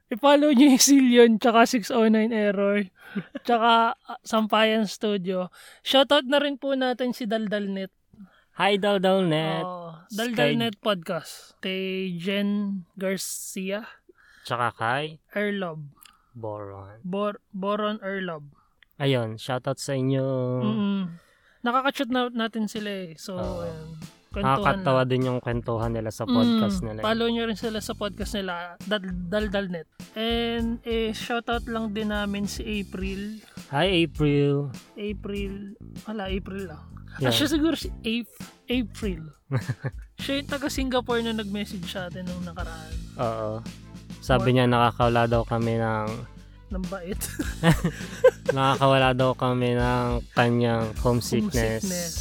I-follow 0.10 0.50
nyo 0.56 0.74
yung 0.74 0.82
Zillion, 0.82 1.32
tsaka 1.38 1.70
609 1.70 2.34
Error, 2.34 2.82
tsaka 3.46 3.94
uh, 3.94 4.18
Sampayan 4.26 4.90
Studio. 4.90 5.54
Shoutout 5.86 6.26
na 6.26 6.42
rin 6.42 6.58
po 6.58 6.74
natin 6.74 7.14
si 7.14 7.30
Daldalnet. 7.30 7.94
Hi, 8.58 8.82
Daldalnet. 8.82 9.62
Oh, 9.62 10.02
Daldalnet 10.10 10.82
Podcast. 10.82 11.54
Kay 11.62 12.18
Jen 12.18 12.84
Garcia. 12.98 13.86
Tsaka 14.50 14.74
kay 14.74 15.22
Erlob. 15.38 15.94
Boron. 16.34 17.00
Bor 17.06 17.38
Boron 17.54 18.02
Erlob. 18.02 18.50
Ayun, 18.98 19.38
shoutout 19.38 19.78
sa 19.78 19.94
inyo. 19.94 20.26
Mm-mm. 20.66 21.02
Nakaka-shoot 21.60 22.08
na 22.08 22.30
natin 22.30 22.66
sila 22.66 22.88
eh. 22.88 23.14
So, 23.16 23.36
ayan. 23.36 24.00
Kwentuhan 24.30 24.62
Nakakatawa 24.62 25.02
lang. 25.02 25.10
din 25.10 25.22
yung 25.26 25.40
kwentuhan 25.42 25.90
nila 25.90 26.14
sa 26.14 26.22
podcast 26.22 26.80
Mm, 26.80 26.86
nila. 26.86 27.00
Follow 27.02 27.28
nyo 27.28 27.44
rin 27.44 27.58
sila 27.58 27.82
sa 27.82 27.94
podcast 27.94 28.38
nila, 28.38 28.78
Dal 28.80 29.02
Daldalnet. 29.26 29.90
And 30.14 30.78
eh, 30.84 31.10
shoutout 31.12 31.66
lang 31.66 31.92
din 31.92 32.14
namin 32.14 32.46
si 32.46 32.62
April. 32.62 33.42
Hi, 33.70 34.06
April. 34.06 34.70
April, 34.94 35.74
wala, 36.06 36.30
April 36.30 36.70
lang. 36.70 36.86
Yeah. 37.18 37.28
Ah, 37.28 37.34
siya 37.34 37.50
siguro 37.50 37.74
si 37.74 37.90
Ap- 37.90 38.38
April. 38.70 39.34
siya 40.22 40.34
yung 40.38 40.48
taga 40.48 40.70
Singapore 40.70 41.26
na 41.26 41.34
nag-message 41.34 41.90
sa 41.90 42.06
atin 42.06 42.22
nung 42.24 42.46
nakaraan. 42.46 42.94
Oo. 43.18 43.66
Sabi 44.22 44.54
niya 44.54 44.70
nakakawala 44.70 45.26
daw 45.26 45.42
kami 45.42 45.82
ng 45.82 46.06
Ng 46.70 46.86
bait. 46.90 47.22
nakakawala 48.56 49.14
daw 49.18 49.34
kami 49.34 49.74
ng 49.74 50.22
kanyang 50.38 50.94
homesickness. 51.02 51.86
Homesickness. 51.86 52.16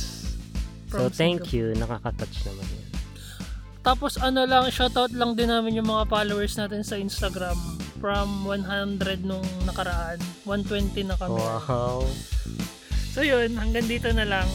So 0.88 1.12
thank 1.12 1.52
you, 1.52 1.76
nakaka-touch 1.76 2.48
naman 2.48 2.64
yun. 2.64 2.88
Tapos 3.84 4.20
ano 4.20 4.44
lang, 4.44 4.68
shoutout 4.68 5.12
lang 5.16 5.32
din 5.36 5.48
namin 5.48 5.80
yung 5.80 5.88
mga 5.88 6.08
followers 6.08 6.56
natin 6.56 6.84
sa 6.84 6.96
Instagram. 6.96 7.56
From 7.98 8.46
100 8.46 9.26
nung 9.26 9.44
nakaraan, 9.66 10.22
120 10.46 11.08
na 11.08 11.16
kami. 11.18 11.34
Wow. 11.34 12.06
So 13.12 13.26
yun, 13.26 13.56
hanggang 13.58 13.90
dito 13.90 14.12
na 14.14 14.28
lang. 14.28 14.48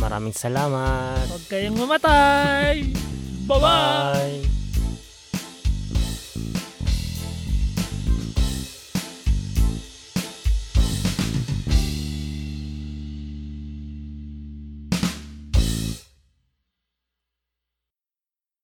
Maraming 0.00 0.34
salamat. 0.34 1.30
Huwag 1.30 1.46
kayong 1.46 1.78
mamatay! 1.78 2.90
Bye-bye! 3.46 4.42
Bye. 4.42 4.53